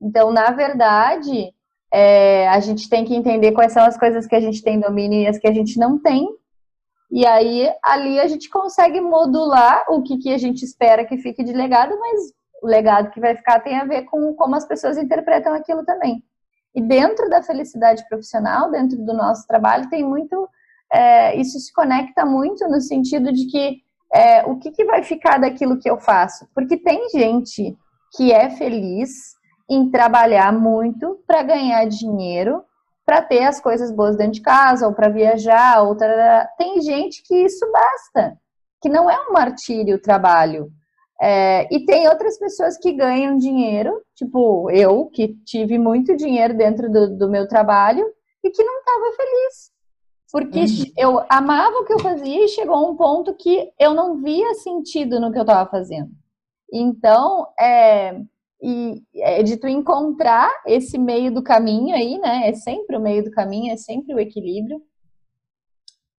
Então, 0.00 0.32
na 0.32 0.50
verdade, 0.50 1.52
é, 1.92 2.48
a 2.48 2.60
gente 2.60 2.88
tem 2.88 3.04
que 3.04 3.14
entender 3.14 3.52
quais 3.52 3.72
são 3.72 3.84
as 3.84 3.98
coisas 3.98 4.26
que 4.26 4.34
a 4.34 4.40
gente 4.40 4.62
tem 4.62 4.80
domínio 4.80 5.20
e 5.20 5.26
as 5.26 5.38
que 5.38 5.48
a 5.48 5.52
gente 5.52 5.78
não 5.78 6.00
tem. 6.00 6.28
E 7.10 7.26
aí, 7.26 7.68
ali 7.82 8.20
a 8.20 8.28
gente 8.28 8.48
consegue 8.48 9.00
modular 9.00 9.84
o 9.88 10.02
que, 10.02 10.16
que 10.18 10.32
a 10.32 10.38
gente 10.38 10.64
espera 10.64 11.04
que 11.04 11.18
fique 11.18 11.42
de 11.42 11.52
legado, 11.52 11.98
mas 11.98 12.32
o 12.62 12.66
legado 12.66 13.10
que 13.10 13.20
vai 13.20 13.34
ficar 13.34 13.60
tem 13.60 13.76
a 13.76 13.84
ver 13.84 14.02
com 14.02 14.32
como 14.34 14.54
as 14.54 14.66
pessoas 14.66 14.96
interpretam 14.96 15.52
aquilo 15.52 15.84
também. 15.84 16.22
E 16.74 16.80
dentro 16.80 17.28
da 17.28 17.42
felicidade 17.42 18.06
profissional, 18.08 18.70
dentro 18.70 18.96
do 18.98 19.12
nosso 19.12 19.46
trabalho, 19.46 19.90
tem 19.90 20.04
muito. 20.04 20.48
É, 20.92 21.36
isso 21.36 21.58
se 21.58 21.72
conecta 21.72 22.24
muito 22.24 22.66
no 22.68 22.80
sentido 22.80 23.32
de 23.32 23.46
que 23.46 23.78
é, 24.12 24.44
o 24.44 24.56
que, 24.56 24.70
que 24.70 24.84
vai 24.84 25.02
ficar 25.02 25.38
daquilo 25.38 25.78
que 25.78 25.90
eu 25.90 25.98
faço? 25.98 26.46
Porque 26.54 26.76
tem 26.76 27.08
gente 27.10 27.76
que 28.16 28.32
é 28.32 28.50
feliz 28.50 29.34
em 29.70 29.88
trabalhar 29.88 30.52
muito 30.52 31.22
para 31.26 31.44
ganhar 31.44 31.86
dinheiro, 31.86 32.64
para 33.06 33.22
ter 33.22 33.44
as 33.44 33.60
coisas 33.60 33.92
boas 33.92 34.16
dentro 34.16 34.32
de 34.32 34.40
casa, 34.42 34.86
ou 34.86 34.92
para 34.92 35.08
viajar, 35.08 35.82
ou 35.82 35.96
tem 36.58 36.82
gente 36.82 37.22
que 37.22 37.44
isso 37.44 37.64
basta, 37.70 38.36
que 38.82 38.88
não 38.88 39.08
é 39.08 39.28
um 39.28 39.32
martírio 39.32 39.96
o 39.96 40.02
trabalho. 40.02 40.70
É, 41.22 41.68
e 41.70 41.84
tem 41.84 42.08
outras 42.08 42.38
pessoas 42.38 42.78
que 42.78 42.92
ganham 42.92 43.36
dinheiro, 43.36 44.02
tipo 44.16 44.70
eu, 44.70 45.06
que 45.06 45.36
tive 45.44 45.78
muito 45.78 46.16
dinheiro 46.16 46.56
dentro 46.56 46.90
do, 46.90 47.16
do 47.16 47.28
meu 47.28 47.46
trabalho 47.46 48.06
e 48.42 48.50
que 48.50 48.64
não 48.64 48.78
estava 48.78 49.16
feliz. 49.16 49.70
Porque 50.32 50.60
uhum. 50.60 50.92
eu 50.96 51.26
amava 51.28 51.76
o 51.78 51.84
que 51.84 51.92
eu 51.92 51.98
fazia 51.98 52.44
e 52.44 52.48
chegou 52.48 52.90
um 52.90 52.96
ponto 52.96 53.34
que 53.34 53.70
eu 53.78 53.92
não 53.92 54.16
via 54.16 54.54
sentido 54.54 55.20
no 55.20 55.30
que 55.30 55.38
eu 55.38 55.42
estava 55.42 55.68
fazendo. 55.68 56.10
Então, 56.72 57.48
é, 57.60 58.18
e 58.62 59.02
é 59.16 59.42
de 59.42 59.56
tu 59.56 59.66
encontrar 59.66 60.50
esse 60.66 60.98
meio 60.98 61.32
do 61.32 61.42
caminho 61.42 61.94
aí, 61.94 62.18
né? 62.18 62.48
É 62.48 62.52
sempre 62.54 62.96
o 62.96 63.00
meio 63.00 63.24
do 63.24 63.30
caminho, 63.30 63.72
é 63.72 63.76
sempre 63.76 64.14
o 64.14 64.20
equilíbrio 64.20 64.80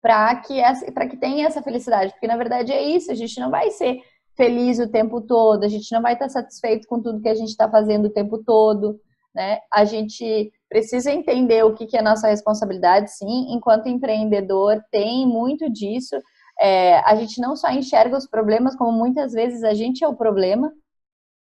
para 0.01 0.35
que 0.37 0.59
para 0.93 1.07
que 1.07 1.17
tenha 1.17 1.45
essa 1.45 1.61
felicidade, 1.61 2.11
porque 2.13 2.27
na 2.27 2.37
verdade 2.37 2.71
é 2.71 2.83
isso, 2.83 3.11
a 3.11 3.15
gente 3.15 3.39
não 3.39 3.51
vai 3.51 3.69
ser 3.71 3.99
feliz 4.35 4.79
o 4.79 4.89
tempo 4.89 5.21
todo, 5.21 5.63
a 5.63 5.67
gente 5.67 5.91
não 5.91 6.01
vai 6.01 6.13
estar 6.13 6.29
satisfeito 6.29 6.87
com 6.87 7.01
tudo 7.01 7.21
que 7.21 7.29
a 7.29 7.35
gente 7.35 7.49
está 7.49 7.69
fazendo 7.69 8.05
o 8.05 8.13
tempo 8.13 8.43
todo, 8.43 8.99
né? 9.33 9.59
A 9.71 9.85
gente 9.85 10.51
precisa 10.69 11.11
entender 11.11 11.63
o 11.63 11.73
que, 11.73 11.85
que 11.85 11.97
é 11.97 12.01
nossa 12.01 12.27
responsabilidade, 12.27 13.11
sim. 13.11 13.47
Enquanto 13.49 13.87
empreendedor, 13.87 14.81
tem 14.91 15.27
muito 15.27 15.69
disso. 15.69 16.15
É, 16.59 16.99
a 16.99 17.15
gente 17.15 17.39
não 17.41 17.55
só 17.55 17.69
enxerga 17.71 18.17
os 18.17 18.27
problemas, 18.27 18.75
como 18.75 18.91
muitas 18.91 19.33
vezes 19.33 19.63
a 19.63 19.73
gente 19.73 20.03
é 20.03 20.07
o 20.07 20.15
problema. 20.15 20.71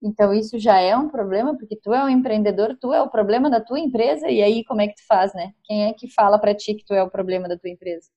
Então, 0.03 0.35
isso 0.35 0.59
já 0.59 0.81
é 0.81 0.97
um 0.97 1.09
problema, 1.09 1.57
porque 1.57 1.77
tu 1.77 1.95
é 1.95 2.03
um 2.05 2.09
empreendedor, 2.09 2.77
tu 2.81 2.93
é 2.93 3.01
o 3.01 3.09
problema 3.09 3.49
da 3.49 3.61
tua 3.61 3.79
empresa, 3.79 4.29
e 4.29 4.43
aí 4.43 4.65
como 4.65 4.81
é 4.81 4.89
que 4.89 4.97
tu 4.97 5.07
faz, 5.07 5.33
né? 5.33 5.53
Quem 5.65 5.85
é 5.85 5.93
que 5.93 6.09
fala 6.13 6.39
para 6.39 6.55
ti 6.55 6.75
que 6.75 6.85
tu 6.85 6.93
é 6.93 7.03
o 7.03 7.11
problema 7.11 7.49
da 7.49 7.57
tua 7.57 7.71
empresa? 7.71 8.09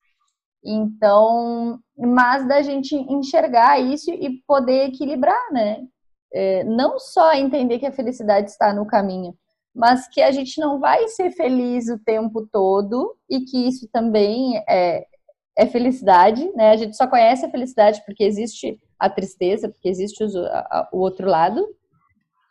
Então, 0.63 1.79
mas 1.95 2.47
da 2.47 2.61
gente 2.63 2.95
enxergar 2.95 3.79
isso 3.79 4.09
e 4.11 4.41
poder 4.47 4.87
equilibrar, 4.87 5.51
né? 5.51 5.83
É, 6.33 6.63
não 6.63 6.99
só 6.99 7.33
entender 7.33 7.79
que 7.79 7.85
a 7.85 7.91
felicidade 7.91 8.49
está 8.49 8.73
no 8.73 8.87
caminho, 8.87 9.35
mas 9.73 10.07
que 10.07 10.21
a 10.21 10.31
gente 10.31 10.59
não 10.59 10.79
vai 10.79 11.07
ser 11.09 11.31
feliz 11.31 11.87
o 11.89 11.99
tempo 11.99 12.47
todo 12.51 13.15
e 13.29 13.41
que 13.41 13.67
isso 13.67 13.87
também 13.91 14.57
é, 14.67 15.05
é 15.55 15.67
felicidade, 15.67 16.51
né? 16.55 16.71
A 16.71 16.77
gente 16.77 16.97
só 16.97 17.07
conhece 17.07 17.45
a 17.45 17.51
felicidade 17.51 18.01
porque 18.05 18.23
existe 18.23 18.79
a 18.99 19.09
tristeza, 19.09 19.69
porque 19.69 19.89
existe 19.89 20.23
o, 20.23 20.45
a, 20.47 20.89
o 20.91 20.99
outro 20.99 21.27
lado, 21.27 21.65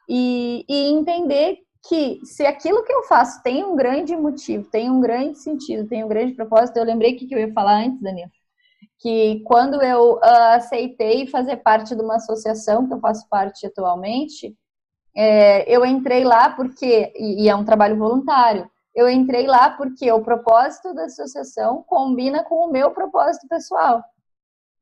e, 0.08 0.64
e 0.68 0.92
entender 0.92 1.58
que 1.88 2.20
se 2.24 2.46
aquilo 2.46 2.82
que 2.82 2.92
eu 2.92 3.02
faço 3.04 3.42
tem 3.42 3.64
um 3.64 3.76
grande 3.76 4.16
motivo, 4.16 4.68
tem 4.70 4.90
um 4.90 5.00
grande 5.00 5.38
sentido, 5.38 5.86
tem 5.86 6.02
um 6.02 6.08
grande 6.08 6.32
propósito, 6.34 6.76
eu 6.76 6.84
lembrei 6.84 7.14
que, 7.14 7.26
que 7.26 7.34
eu 7.34 7.38
ia 7.38 7.52
falar 7.52 7.84
antes, 7.84 8.00
Daniel, 8.00 8.28
que 8.98 9.42
quando 9.44 9.82
eu 9.82 10.14
uh, 10.14 10.20
aceitei 10.54 11.26
fazer 11.26 11.58
parte 11.58 11.94
de 11.94 12.02
uma 12.02 12.16
associação 12.16 12.86
que 12.86 12.94
eu 12.94 13.00
faço 13.00 13.28
parte 13.28 13.66
atualmente, 13.66 14.56
é, 15.14 15.70
eu 15.72 15.84
entrei 15.84 16.24
lá 16.24 16.50
porque, 16.50 17.12
e, 17.14 17.44
e 17.44 17.48
é 17.48 17.54
um 17.54 17.64
trabalho 17.64 17.98
voluntário, 17.98 18.68
eu 18.94 19.08
entrei 19.08 19.46
lá 19.46 19.70
porque 19.70 20.10
o 20.10 20.22
propósito 20.22 20.94
da 20.94 21.04
associação 21.04 21.84
combina 21.86 22.44
com 22.44 22.66
o 22.66 22.70
meu 22.70 22.92
propósito 22.92 23.46
pessoal. 23.48 24.02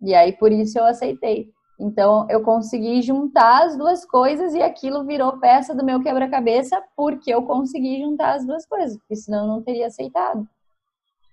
E 0.02 0.14
aí 0.14 0.32
por 0.32 0.50
isso 0.50 0.78
eu 0.78 0.84
aceitei. 0.84 1.50
Então, 1.78 2.26
eu 2.30 2.42
consegui 2.42 3.02
juntar 3.02 3.64
as 3.64 3.76
duas 3.76 4.04
coisas 4.04 4.54
e 4.54 4.62
aquilo 4.62 5.04
virou 5.04 5.38
peça 5.38 5.74
do 5.74 5.84
meu 5.84 6.00
quebra-cabeça 6.00 6.80
porque 6.96 7.32
eu 7.32 7.42
consegui 7.42 8.00
juntar 8.00 8.34
as 8.34 8.46
duas 8.46 8.64
coisas, 8.66 8.96
porque 8.98 9.16
senão 9.16 9.40
eu 9.40 9.48
não 9.48 9.62
teria 9.62 9.86
aceitado. 9.86 10.46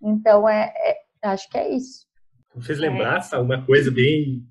Então, 0.01 0.49
é, 0.49 0.73
é 0.75 0.97
acho 1.27 1.47
que 1.49 1.57
é 1.57 1.69
isso. 1.69 2.07
Me 2.55 2.63
fez 2.63 2.79
lembrar 2.79 3.27
é. 3.31 3.37
uma 3.37 3.63
coisa 3.63 3.91
bem. 3.91 4.43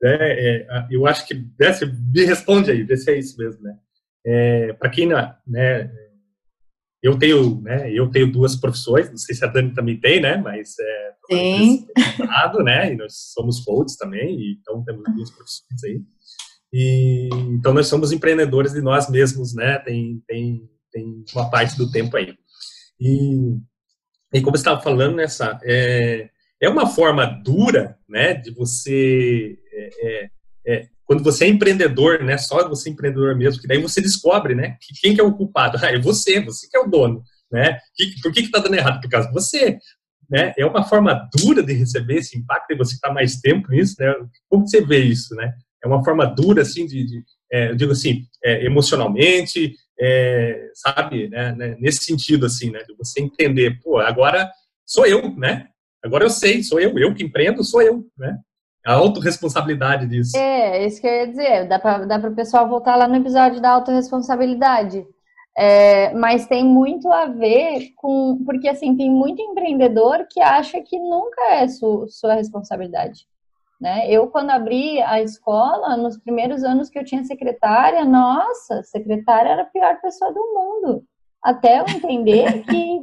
Né, 0.00 0.16
é, 0.20 0.66
eu 0.90 1.06
acho 1.06 1.26
que. 1.26 1.34
Né, 1.34 1.72
você 1.72 1.86
me 1.86 2.24
responde 2.24 2.70
aí, 2.70 2.84
vê 2.84 2.96
se 2.96 3.10
é 3.10 3.18
isso 3.18 3.36
mesmo, 3.36 3.62
né? 3.62 3.76
É, 4.24 4.72
Para 4.74 4.90
quem 4.90 5.06
não. 5.06 5.34
Né, 5.46 5.90
eu 7.02 7.18
tenho, 7.18 7.60
né, 7.62 7.90
eu 7.92 8.10
tenho 8.10 8.30
duas 8.30 8.56
profissões, 8.56 9.08
não 9.08 9.16
sei 9.16 9.34
se 9.34 9.44
a 9.44 9.48
Dani 9.48 9.72
também 9.72 9.98
tem, 9.98 10.20
né, 10.20 10.36
mas 10.36 10.74
é, 10.78 11.12
Sim. 11.30 11.86
né, 12.62 12.92
e 12.92 12.96
nós 12.96 13.14
somos 13.32 13.60
coaches 13.60 13.96
também, 13.96 14.52
então 14.52 14.84
temos 14.84 15.02
duas 15.14 15.30
profissões 15.30 15.84
aí. 15.84 16.02
E, 16.72 17.28
então 17.52 17.72
nós 17.72 17.86
somos 17.86 18.12
empreendedores 18.12 18.72
de 18.72 18.82
nós 18.82 19.08
mesmos, 19.08 19.54
né, 19.54 19.78
tem, 19.78 20.22
tem, 20.26 20.68
tem 20.92 21.24
uma 21.34 21.50
parte 21.50 21.76
do 21.76 21.90
tempo 21.90 22.16
aí. 22.16 22.34
E, 23.00 23.56
e 24.34 24.42
como 24.42 24.56
estava 24.56 24.80
falando, 24.82 25.16
nessa, 25.16 25.58
é, 25.64 26.28
é 26.60 26.68
uma 26.68 26.86
forma 26.86 27.24
dura, 27.24 27.98
né, 28.06 28.34
de 28.34 28.50
você 28.50 29.58
é, 29.72 29.90
é, 30.02 30.30
é 30.66 30.88
quando 31.10 31.24
você 31.24 31.44
é 31.44 31.48
empreendedor, 31.48 32.22
né, 32.22 32.38
só 32.38 32.68
você 32.68 32.88
é 32.88 32.92
empreendedor 32.92 33.34
mesmo, 33.34 33.60
que 33.60 33.66
daí 33.66 33.82
você 33.82 34.00
descobre, 34.00 34.54
né, 34.54 34.76
que 34.80 34.94
quem 35.00 35.12
que 35.12 35.20
é 35.20 35.24
o 35.24 35.34
culpado? 35.34 35.76
Ah, 35.82 35.90
é 35.90 35.98
você, 35.98 36.38
você 36.38 36.68
que 36.68 36.76
é 36.76 36.80
o 36.80 36.86
dono, 36.86 37.24
né? 37.50 37.80
por 38.22 38.30
que 38.30 38.44
que 38.44 38.50
tá 38.50 38.60
dando 38.60 38.76
errado? 38.76 39.00
Por 39.00 39.10
causa 39.10 39.26
de 39.26 39.34
você, 39.34 39.76
né? 40.30 40.54
É 40.56 40.64
uma 40.64 40.84
forma 40.84 41.28
dura 41.36 41.64
de 41.64 41.72
receber 41.72 42.18
esse 42.18 42.38
impacto 42.38 42.70
e 42.70 42.76
você 42.76 42.94
está 42.94 43.12
mais 43.12 43.40
tempo 43.40 43.72
nisso, 43.72 43.96
né? 43.98 44.14
Como 44.48 44.68
você 44.68 44.86
vê 44.86 45.00
isso, 45.00 45.34
né? 45.34 45.52
É 45.82 45.88
uma 45.88 46.04
forma 46.04 46.24
dura, 46.26 46.62
assim, 46.62 46.86
de, 46.86 47.04
de 47.04 47.24
é, 47.50 47.70
eu 47.70 47.74
digo 47.74 47.90
assim, 47.90 48.22
é, 48.44 48.64
emocionalmente, 48.64 49.74
é, 49.98 50.70
sabe, 50.74 51.28
né, 51.28 51.52
né, 51.56 51.76
nesse 51.80 52.04
sentido, 52.04 52.46
assim, 52.46 52.70
né, 52.70 52.84
de 52.84 52.94
você 52.94 53.20
entender, 53.20 53.80
pô, 53.82 53.98
agora 53.98 54.48
sou 54.86 55.04
eu, 55.06 55.34
né? 55.34 55.66
Agora 56.04 56.24
eu 56.24 56.30
sei, 56.30 56.62
sou 56.62 56.78
eu, 56.78 56.96
eu 56.96 57.12
que 57.12 57.24
empreendo, 57.24 57.64
sou 57.64 57.82
eu, 57.82 58.06
né? 58.16 58.38
A 58.86 58.94
autorresponsabilidade 58.94 60.06
disso. 60.06 60.36
É, 60.36 60.86
isso 60.86 61.00
que 61.00 61.06
eu 61.06 61.12
ia 61.12 61.28
dizer. 61.28 61.68
Dá 61.68 61.78
para 61.78 62.30
o 62.30 62.34
pessoal 62.34 62.68
voltar 62.68 62.96
lá 62.96 63.06
no 63.06 63.16
episódio 63.16 63.60
da 63.60 63.70
autorresponsabilidade. 63.70 65.06
É, 65.56 66.14
mas 66.14 66.46
tem 66.46 66.64
muito 66.64 67.10
a 67.10 67.26
ver 67.26 67.92
com. 67.96 68.42
Porque, 68.44 68.68
assim, 68.68 68.96
tem 68.96 69.10
muito 69.10 69.42
empreendedor 69.42 70.26
que 70.30 70.40
acha 70.40 70.80
que 70.80 70.98
nunca 70.98 71.54
é 71.54 71.68
su, 71.68 72.06
sua 72.08 72.34
responsabilidade. 72.34 73.26
Né? 73.80 74.10
Eu, 74.10 74.26
quando 74.28 74.50
abri 74.50 75.00
a 75.02 75.22
escola, 75.22 75.96
nos 75.96 76.18
primeiros 76.18 76.62
anos 76.62 76.90
que 76.90 76.98
eu 76.98 77.04
tinha 77.04 77.24
secretária, 77.24 78.04
nossa, 78.04 78.82
secretária 78.82 79.50
era 79.50 79.62
a 79.62 79.66
pior 79.66 80.00
pessoa 80.00 80.32
do 80.32 80.40
mundo. 80.54 81.04
Até 81.42 81.80
eu 81.80 81.84
entender 81.88 82.62
que 82.64 83.00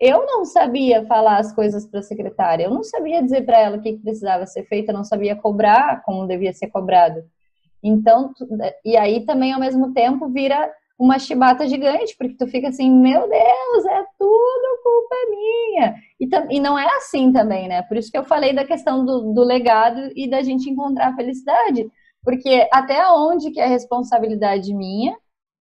eu 0.00 0.24
não 0.24 0.44
sabia 0.46 1.04
falar 1.04 1.38
as 1.38 1.52
coisas 1.52 1.86
para 1.86 2.00
a 2.00 2.02
secretária, 2.02 2.64
eu 2.64 2.70
não 2.70 2.82
sabia 2.82 3.22
dizer 3.22 3.44
para 3.44 3.60
ela 3.60 3.76
o 3.76 3.80
que, 3.80 3.98
precisava 3.98 4.46
ser 4.46 4.64
feito, 4.64 4.88
eu 4.88 4.94
não 4.94 5.04
sabia 5.04 5.36
cobrar 5.36 6.02
como 6.04 6.26
devia 6.26 6.52
ser 6.52 6.68
cobrado. 6.68 7.22
Então, 7.82 8.32
e 8.84 8.96
aí 8.96 9.24
também 9.26 9.52
ao 9.52 9.60
mesmo 9.60 9.92
tempo 9.92 10.28
vira 10.28 10.72
uma 10.98 11.18
chibata 11.18 11.66
gigante, 11.66 12.14
porque 12.16 12.36
tu 12.36 12.46
fica 12.46 12.68
assim, 12.68 12.90
meu 12.90 13.28
Deus, 13.28 13.86
é 13.86 14.04
tudo 14.18 14.82
culpa 14.82 15.16
minha. 15.30 15.94
E, 16.20 16.56
e 16.56 16.60
não 16.60 16.78
é 16.78 16.86
assim 16.96 17.32
também, 17.32 17.68
né? 17.68 17.82
Por 17.82 17.96
isso 17.96 18.10
que 18.10 18.18
eu 18.18 18.24
falei 18.24 18.54
da 18.54 18.66
questão 18.66 19.04
do, 19.04 19.32
do 19.32 19.42
legado 19.42 20.10
e 20.14 20.28
da 20.28 20.42
gente 20.42 20.68
encontrar 20.68 21.08
a 21.08 21.16
felicidade. 21.16 21.90
Porque 22.22 22.68
até 22.70 23.10
onde 23.12 23.50
que 23.50 23.60
é 23.60 23.66
responsabilidade 23.66 24.74
minha, 24.74 25.16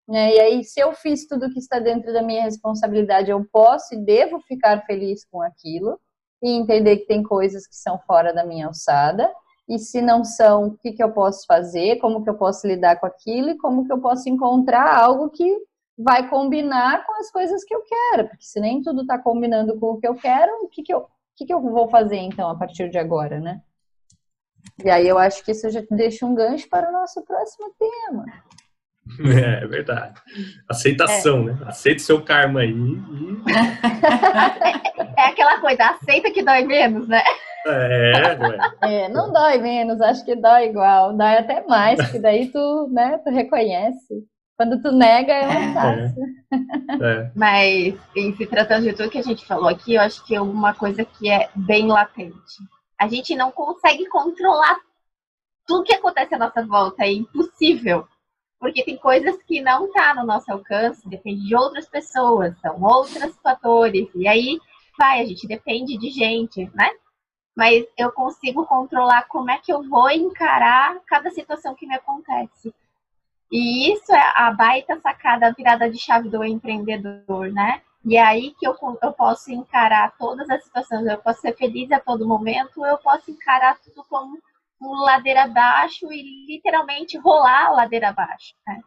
né? 0.09 0.35
E 0.35 0.39
aí, 0.39 0.63
se 0.63 0.79
eu 0.79 0.91
fiz 0.93 1.27
tudo 1.27 1.51
que 1.51 1.59
está 1.59 1.77
dentro 1.77 2.11
da 2.11 2.23
minha 2.23 2.41
responsabilidade, 2.41 3.29
eu 3.29 3.45
posso 3.51 3.93
e 3.93 3.97
devo 3.97 4.39
ficar 4.39 4.83
feliz 4.87 5.23
com 5.23 5.39
aquilo 5.39 5.99
e 6.41 6.49
entender 6.49 6.97
que 6.97 7.05
tem 7.05 7.21
coisas 7.21 7.67
que 7.67 7.75
são 7.75 7.99
fora 7.99 8.33
da 8.33 8.43
minha 8.43 8.65
alçada. 8.65 9.31
E 9.67 9.77
se 9.77 10.01
não 10.01 10.25
são, 10.25 10.69
o 10.69 10.77
que, 10.79 10.93
que 10.93 11.03
eu 11.03 11.11
posso 11.11 11.45
fazer, 11.45 11.97
como 11.97 12.23
que 12.23 12.29
eu 12.29 12.33
posso 12.33 12.65
lidar 12.65 12.99
com 12.99 13.05
aquilo 13.05 13.51
e 13.51 13.57
como 13.57 13.85
que 13.85 13.93
eu 13.93 14.01
posso 14.01 14.27
encontrar 14.27 14.97
algo 14.97 15.29
que 15.29 15.45
vai 15.95 16.27
combinar 16.27 17.05
com 17.05 17.13
as 17.19 17.29
coisas 17.29 17.63
que 17.63 17.75
eu 17.75 17.83
quero. 17.83 18.29
Porque 18.29 18.45
se 18.45 18.59
nem 18.59 18.81
tudo 18.81 19.01
está 19.01 19.19
combinando 19.19 19.79
com 19.79 19.91
o 19.91 19.99
que 19.99 20.07
eu 20.07 20.15
quero, 20.15 20.51
o 20.63 20.69
que, 20.69 20.81
que, 20.81 20.91
eu, 20.91 21.01
o 21.01 21.07
que, 21.35 21.45
que 21.45 21.53
eu 21.53 21.61
vou 21.61 21.87
fazer 21.87 22.17
então 22.17 22.49
a 22.49 22.57
partir 22.57 22.89
de 22.89 22.97
agora, 22.97 23.39
né? 23.39 23.61
E 24.83 24.89
aí 24.89 25.07
eu 25.07 25.19
acho 25.19 25.45
que 25.45 25.51
isso 25.51 25.69
já 25.69 25.83
deixa 25.91 26.25
um 26.25 26.33
gancho 26.33 26.67
para 26.67 26.89
o 26.89 26.91
nosso 26.91 27.21
próximo 27.23 27.71
tema. 27.77 28.25
É, 29.19 29.63
é 29.63 29.67
verdade. 29.67 30.19
Aceitação, 30.69 31.41
é. 31.41 31.43
né? 31.45 31.57
Aceita 31.65 31.99
seu 31.99 32.23
karma 32.23 32.61
aí. 32.61 32.73
E... 34.99 35.21
é 35.21 35.25
aquela 35.25 35.59
coisa, 35.59 35.85
aceita 35.85 36.31
que 36.31 36.43
dói 36.43 36.63
menos, 36.63 37.07
né? 37.07 37.21
É, 37.65 38.37
ué. 38.39 38.57
é, 38.83 39.09
não 39.09 39.31
dói 39.31 39.57
menos, 39.57 39.99
acho 40.01 40.23
que 40.23 40.35
dói 40.35 40.67
igual, 40.67 41.15
dói 41.15 41.37
até 41.37 41.65
mais, 41.65 41.99
porque 42.01 42.19
daí 42.19 42.47
tu, 42.47 42.89
né, 42.91 43.19
tu 43.23 43.29
reconhece. 43.29 44.25
Quando 44.57 44.81
tu 44.81 44.91
nega, 44.91 45.31
é 45.31 45.45
mais 45.45 45.73
fácil. 45.73 46.23
É. 47.01 47.31
Mas, 47.33 47.95
em 48.15 48.35
se 48.35 48.45
tratando 48.45 48.83
de 48.83 48.93
tudo 48.93 49.09
que 49.09 49.17
a 49.17 49.23
gente 49.23 49.45
falou 49.45 49.69
aqui, 49.69 49.93
eu 49.93 50.01
acho 50.01 50.25
que 50.25 50.35
é 50.35 50.41
uma 50.41 50.73
coisa 50.73 51.05
que 51.05 51.29
é 51.29 51.49
bem 51.55 51.87
latente. 51.87 52.35
A 52.99 53.07
gente 53.07 53.35
não 53.37 53.51
consegue 53.51 54.05
controlar 54.07 54.77
tudo 55.65 55.83
que 55.83 55.93
acontece 55.93 56.35
à 56.35 56.37
nossa 56.37 56.65
volta, 56.65 57.03
é 57.03 57.11
impossível. 57.13 58.05
Porque 58.59 58.83
tem 58.83 58.97
coisas 58.97 59.41
que 59.43 59.61
não 59.61 59.91
tá 59.91 60.13
no 60.13 60.25
nosso 60.25 60.51
alcance, 60.51 61.07
depende 61.07 61.47
de 61.47 61.55
outras 61.55 61.87
pessoas, 61.87 62.59
são 62.59 62.81
outros 62.81 63.35
fatores. 63.41 64.09
E 64.13 64.27
aí, 64.27 64.59
vai, 64.97 65.21
a 65.21 65.25
gente 65.25 65.47
depende 65.47 65.97
de 65.97 66.09
gente, 66.09 66.69
né? 66.75 66.89
Mas 67.55 67.85
eu 67.97 68.11
consigo 68.11 68.65
controlar 68.65 69.27
como 69.27 69.49
é 69.49 69.57
que 69.57 69.71
eu 69.71 69.81
vou 69.83 70.09
encarar 70.09 70.99
cada 71.07 71.29
situação 71.31 71.73
que 71.73 71.87
me 71.87 71.95
acontece. 71.95 72.73
E 73.51 73.93
isso 73.93 74.13
é 74.13 74.33
a 74.35 74.51
baita 74.51 74.99
sacada, 74.99 75.47
a 75.47 75.51
virada 75.51 75.89
de 75.89 75.97
chave 75.97 76.29
do 76.29 76.43
empreendedor, 76.43 77.51
né? 77.51 77.81
E 78.05 78.15
é 78.15 78.21
aí 78.21 78.53
que 78.59 78.67
eu, 78.67 78.75
eu 79.01 79.11
posso 79.11 79.51
encarar 79.51 80.15
todas 80.17 80.49
as 80.49 80.63
situações. 80.63 81.05
Eu 81.05 81.17
posso 81.17 81.41
ser 81.41 81.55
feliz 81.55 81.91
a 81.91 81.99
todo 81.99 82.27
momento, 82.27 82.85
eu 82.85 82.97
posso 82.97 83.31
encarar 83.31 83.77
tudo 83.79 84.03
como 84.07 84.37
ladeira 84.81 85.43
abaixo 85.43 86.11
e 86.11 86.45
literalmente 86.47 87.17
rolar 87.17 87.67
a 87.67 87.71
ladeira 87.71 88.09
abaixo, 88.09 88.53
né? 88.65 88.81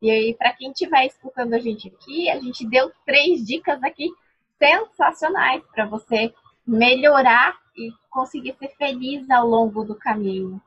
E 0.00 0.10
aí, 0.10 0.34
para 0.34 0.52
quem 0.52 0.70
estiver 0.70 1.06
escutando 1.06 1.54
a 1.54 1.58
gente 1.58 1.88
aqui, 1.88 2.30
a 2.30 2.38
gente 2.38 2.66
deu 2.68 2.92
três 3.04 3.44
dicas 3.44 3.82
aqui 3.82 4.08
sensacionais 4.56 5.62
para 5.72 5.86
você 5.86 6.32
melhorar 6.66 7.58
e 7.76 7.90
conseguir 8.10 8.54
ser 8.58 8.68
feliz 8.76 9.28
ao 9.30 9.46
longo 9.46 9.84
do 9.84 9.94
caminho. 9.94 10.60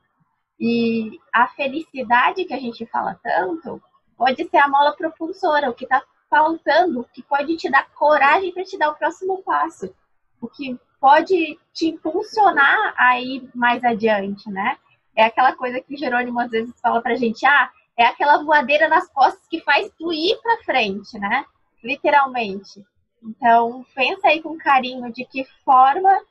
E 0.60 1.19
a 1.34 1.47
felicidade 1.47 2.45
que 2.45 2.54
a 2.54 2.60
gente 2.60 2.86
fala 2.86 3.19
tanto 3.24 3.82
pode 4.17 4.47
ser 4.50 4.58
a 4.58 4.67
mola 4.67 4.95
propulsora, 4.95 5.69
o 5.69 5.74
que 5.74 5.86
está 5.86 6.04
faltando, 6.30 7.02
o 7.02 7.04
que 7.06 7.24
pode 7.24 7.58
te 7.58 7.69
dar 7.69 7.89
coragem 7.91 8.54
para 8.54 8.63
te 8.63 8.78
dar 8.78 8.91
o 8.91 8.95
próximo 8.95 9.41
passo, 9.43 9.93
o 10.39 10.47
que 10.47 10.80
pode 11.02 11.60
te 11.74 11.88
impulsionar 11.88 12.94
a 12.96 13.20
ir 13.20 13.50
mais 13.56 13.84
adiante, 13.84 14.48
né? 14.52 14.78
É 15.16 15.24
aquela 15.24 15.54
coisa 15.54 15.82
que 15.82 15.98
Jerônimo 15.98 16.40
às 16.40 16.52
vezes 16.52 16.80
fala 16.80 17.02
pra 17.02 17.16
gente, 17.16 17.44
ah, 17.44 17.72
é 17.98 18.06
aquela 18.06 18.44
voadeira 18.44 18.88
nas 18.88 19.12
costas 19.12 19.46
que 19.48 19.60
faz 19.62 19.92
tu 19.98 20.14
ir 20.14 20.40
para 20.42 20.64
frente, 20.64 21.18
né? 21.18 21.44
Literalmente. 21.84 22.86
Então, 23.24 23.84
pensa 23.96 24.28
aí 24.28 24.42
com 24.42 24.58
carinho 24.58 25.12
de 25.12 25.26
que 25.26 25.44
forma 25.66 26.22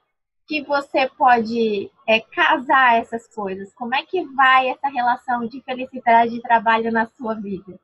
que 0.46 0.62
você 0.62 1.08
pode 1.10 1.90
é, 2.08 2.20
casar 2.20 2.98
essas 2.98 3.26
coisas? 3.28 3.74
Como 3.74 3.94
é 3.94 4.02
que 4.04 4.24
vai 4.34 4.68
essa 4.68 4.88
relação 4.88 5.46
de 5.46 5.60
felicidade 5.62 6.36
e 6.36 6.42
trabalho 6.42 6.92
na 6.92 7.06
sua 7.06 7.34
vida? 7.34 7.78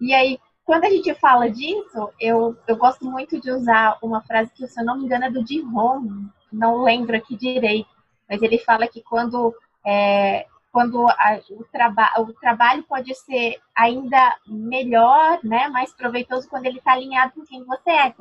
E 0.00 0.12
aí, 0.14 0.38
quando 0.72 0.84
a 0.84 0.90
gente 0.90 1.12
fala 1.16 1.50
disso, 1.50 2.10
eu, 2.18 2.56
eu 2.66 2.76
gosto 2.76 3.04
muito 3.04 3.38
de 3.38 3.50
usar 3.50 3.98
uma 4.00 4.22
frase 4.22 4.50
que, 4.54 4.66
se 4.66 4.80
eu 4.80 4.86
não 4.86 4.96
me 4.96 5.04
engano, 5.04 5.26
é 5.26 5.30
do 5.30 5.46
Jim 5.46 5.60
Rohn, 5.70 6.24
não 6.50 6.82
lembro 6.82 7.14
aqui 7.14 7.36
direito, 7.36 7.90
mas 8.26 8.40
ele 8.40 8.56
fala 8.56 8.88
que 8.88 9.02
quando, 9.02 9.54
é, 9.84 10.46
quando 10.72 11.06
a, 11.06 11.40
o, 11.50 11.62
traba 11.70 12.10
o 12.20 12.32
trabalho 12.32 12.82
pode 12.84 13.14
ser 13.14 13.60
ainda 13.76 14.34
melhor, 14.46 15.40
né, 15.44 15.68
mais 15.68 15.92
proveitoso 15.92 16.48
quando 16.48 16.64
ele 16.64 16.78
está 16.78 16.92
alinhado 16.92 17.34
com 17.34 17.44
quem 17.44 17.62
você 17.64 17.90
é, 17.90 18.14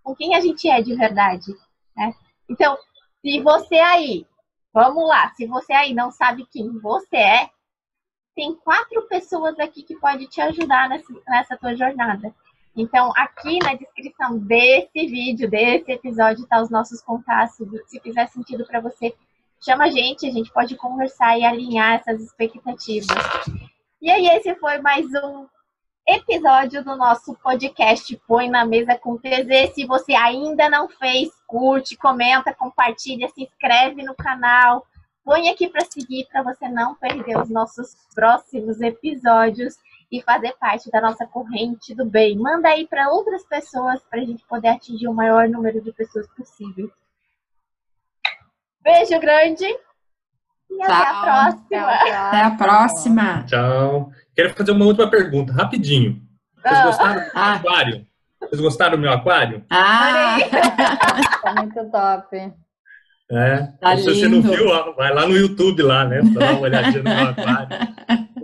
com 0.00 0.14
quem 0.14 0.36
a 0.36 0.40
gente 0.40 0.70
é 0.70 0.80
de 0.80 0.94
verdade. 0.94 1.52
Né? 1.96 2.14
Então, 2.48 2.78
se 3.20 3.40
você 3.40 3.74
aí, 3.74 4.24
vamos 4.72 5.04
lá, 5.04 5.32
se 5.34 5.46
você 5.46 5.72
aí 5.72 5.92
não 5.92 6.12
sabe 6.12 6.46
quem 6.52 6.78
você 6.78 7.16
é, 7.16 7.50
tem 8.38 8.54
quatro 8.54 9.02
pessoas 9.08 9.58
aqui 9.58 9.82
que 9.82 9.96
podem 9.96 10.28
te 10.28 10.40
ajudar 10.40 10.88
nessa, 10.88 11.12
nessa 11.26 11.56
tua 11.56 11.74
jornada. 11.74 12.32
Então, 12.76 13.12
aqui 13.16 13.58
na 13.58 13.74
descrição 13.74 14.38
desse 14.38 15.08
vídeo, 15.08 15.50
desse 15.50 15.90
episódio, 15.90 16.46
tá 16.46 16.62
os 16.62 16.70
nossos 16.70 17.02
contatos. 17.02 17.56
Se 17.88 17.98
fizer 17.98 18.28
sentido 18.28 18.64
para 18.64 18.78
você, 18.78 19.12
chama 19.60 19.86
a 19.86 19.90
gente, 19.90 20.24
a 20.24 20.30
gente 20.30 20.52
pode 20.52 20.76
conversar 20.76 21.36
e 21.36 21.44
alinhar 21.44 21.94
essas 21.96 22.22
expectativas. 22.22 23.08
E 24.00 24.08
aí, 24.08 24.28
esse 24.28 24.54
foi 24.54 24.78
mais 24.78 25.04
um 25.06 25.44
episódio 26.06 26.84
do 26.84 26.94
nosso 26.94 27.34
podcast 27.42 28.16
Põe 28.24 28.48
na 28.48 28.64
Mesa 28.64 28.96
com 28.96 29.18
TZ. 29.18 29.74
Se 29.74 29.84
você 29.84 30.14
ainda 30.14 30.70
não 30.70 30.88
fez, 30.88 31.28
curte, 31.44 31.96
comenta, 31.96 32.54
compartilha, 32.54 33.28
se 33.30 33.42
inscreve 33.42 34.04
no 34.04 34.14
canal. 34.14 34.86
Põe 35.28 35.50
aqui 35.50 35.68
para 35.68 35.84
seguir 35.84 36.26
para 36.32 36.42
você 36.42 36.66
não 36.70 36.94
perder 36.94 37.36
os 37.36 37.50
nossos 37.50 37.94
próximos 38.14 38.80
episódios 38.80 39.74
e 40.10 40.22
fazer 40.22 40.54
parte 40.58 40.90
da 40.90 41.02
nossa 41.02 41.26
corrente 41.26 41.94
do 41.94 42.06
bem. 42.06 42.38
Manda 42.38 42.70
aí 42.70 42.86
para 42.86 43.10
outras 43.10 43.44
pessoas 43.44 44.00
para 44.08 44.22
a 44.22 44.24
gente 44.24 44.42
poder 44.46 44.68
atingir 44.68 45.06
o 45.06 45.12
maior 45.12 45.46
número 45.46 45.82
de 45.82 45.92
pessoas 45.92 46.26
possível. 46.28 46.90
Beijo 48.80 49.20
grande 49.20 49.66
e 49.66 50.78
Tchau. 50.78 50.86
até 50.86 51.10
a 51.10 51.20
próxima. 51.20 52.28
Até 52.28 52.42
a 52.42 52.50
próxima. 52.52 53.44
Tchau. 53.44 54.10
Quero 54.34 54.54
fazer 54.54 54.72
uma 54.72 54.86
última 54.86 55.10
pergunta, 55.10 55.52
rapidinho. 55.52 56.22
Vocês 56.56 56.78
ah. 56.78 56.86
gostaram 56.86 57.20
do 57.20 57.30
ah. 57.34 57.52
aquário? 57.52 58.06
Vocês 58.40 58.60
gostaram 58.62 58.96
do 58.96 59.02
meu 59.02 59.12
aquário? 59.12 59.62
Ah! 59.68 60.38
tá 61.44 61.54
muito 61.54 61.84
top. 61.90 62.50
É. 63.30 63.68
Tá 63.80 63.96
se 63.96 64.04
você 64.04 64.26
não 64.28 64.40
viu, 64.40 64.66
vai 64.96 65.12
lá 65.12 65.26
no 65.26 65.36
YouTube 65.36 65.82
lá, 65.82 66.04
né? 66.04 66.20
Dá 66.32 66.52
uma 66.52 66.60
olhadinha 66.60 67.02
no 67.02 67.10
meu 67.10 67.28
aquário. 67.28 67.68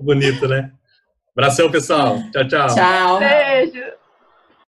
Bonito, 0.02 0.46
né? 0.46 0.70
Abração, 1.34 1.70
pessoal. 1.70 2.18
Tchau, 2.32 2.46
tchau. 2.46 2.74
Tchau. 2.74 3.18
Beijo. 3.18 4.03